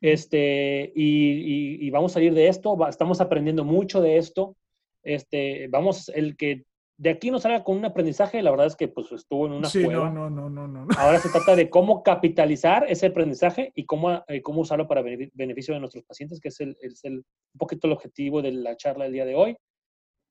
Este, 0.00 0.92
y, 0.94 1.84
y, 1.84 1.90
vamos 1.90 2.12
a 2.12 2.14
salir 2.14 2.32
de 2.34 2.46
esto. 2.46 2.78
Estamos 2.88 3.20
aprendiendo 3.20 3.64
mucho 3.64 4.00
de 4.00 4.16
esto. 4.16 4.56
Este, 5.02 5.66
vamos, 5.68 6.08
el 6.08 6.36
que 6.36 6.64
de 7.00 7.08
aquí 7.08 7.30
nos 7.30 7.42
salga 7.42 7.64
con 7.64 7.78
un 7.78 7.84
aprendizaje, 7.86 8.42
la 8.42 8.50
verdad 8.50 8.66
es 8.66 8.76
que 8.76 8.86
pues 8.86 9.10
estuvo 9.10 9.46
en 9.46 9.52
una 9.52 9.70
sí, 9.70 9.88
No, 9.88 10.10
no, 10.10 10.28
no, 10.28 10.50
no, 10.50 10.68
no. 10.68 10.86
Ahora 10.98 11.18
se 11.18 11.30
trata 11.30 11.56
de 11.56 11.70
cómo 11.70 12.02
capitalizar 12.02 12.84
ese 12.90 13.06
aprendizaje 13.06 13.72
y 13.74 13.86
cómo, 13.86 14.22
eh, 14.28 14.42
cómo 14.42 14.60
usarlo 14.60 14.86
para 14.86 15.00
beneficio 15.00 15.72
de 15.72 15.80
nuestros 15.80 16.04
pacientes, 16.04 16.40
que 16.40 16.48
es, 16.48 16.60
el, 16.60 16.76
es 16.82 17.02
el, 17.04 17.14
un 17.14 17.58
poquito 17.58 17.86
el 17.86 17.94
objetivo 17.94 18.42
de 18.42 18.52
la 18.52 18.76
charla 18.76 19.04
del 19.04 19.14
día 19.14 19.24
de 19.24 19.34
hoy. 19.34 19.56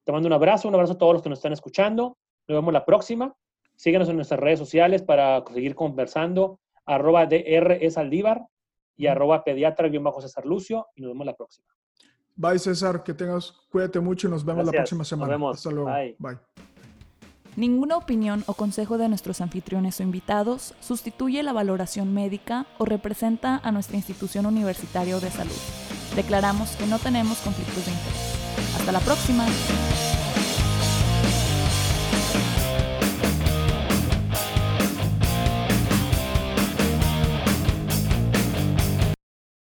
Te 0.05 0.11
mando 0.11 0.27
un 0.27 0.33
abrazo, 0.33 0.67
un 0.67 0.75
abrazo 0.75 0.93
a 0.93 0.97
todos 0.99 1.13
los 1.13 1.23
que 1.23 1.29
nos 1.29 1.39
están 1.39 1.53
escuchando. 1.53 2.19
Nos 2.47 2.59
vemos 2.59 2.71
la 2.71 2.85
próxima. 2.85 3.33
Síguenos 3.75 4.07
en 4.07 4.17
nuestras 4.17 4.39
redes 4.39 4.59
sociales 4.59 5.01
para 5.01 5.43
seguir 5.51 5.73
conversando. 5.73 6.59
Arroba 6.85 7.25
DR 7.25 7.79
Aldívar 7.95 8.45
y 8.95 9.07
arroba 9.07 9.43
pediatra-césar 9.43 10.45
Lucio. 10.45 10.85
Y 10.93 11.01
nos 11.01 11.13
vemos 11.13 11.25
la 11.25 11.35
próxima. 11.35 11.67
Bye, 12.39 12.57
César. 12.57 13.03
Que 13.03 13.13
tengas, 13.13 13.53
cuídate 13.69 13.99
mucho 13.99 14.27
y 14.27 14.31
nos 14.31 14.45
vemos 14.45 14.65
la 14.65 14.71
próxima 14.71 15.03
semana. 15.03 15.33
Nos 15.33 15.39
vemos. 15.39 15.57
Hasta 15.57 15.71
luego. 15.71 15.89
Bye. 16.17 16.37
Ninguna 17.57 17.97
opinión 17.97 18.45
o 18.47 18.53
consejo 18.53 18.97
de 18.97 19.09
nuestros 19.09 19.41
anfitriones 19.41 19.99
o 19.99 20.03
invitados 20.03 20.73
sustituye 20.79 21.43
la 21.43 21.51
valoración 21.51 22.13
médica 22.13 22.65
o 22.77 22.85
representa 22.85 23.59
a 23.61 23.73
nuestra 23.73 23.97
institución 23.97 24.45
universitaria 24.45 25.17
o 25.17 25.19
de 25.19 25.29
salud. 25.29 25.51
Declaramos 26.15 26.77
que 26.77 26.87
no 26.87 26.97
tenemos 26.97 27.39
conflictos 27.39 27.85
de 27.85 27.91
interés. 27.91 28.75
Hasta 28.77 28.91
la 28.93 29.01
próxima. 29.01 29.45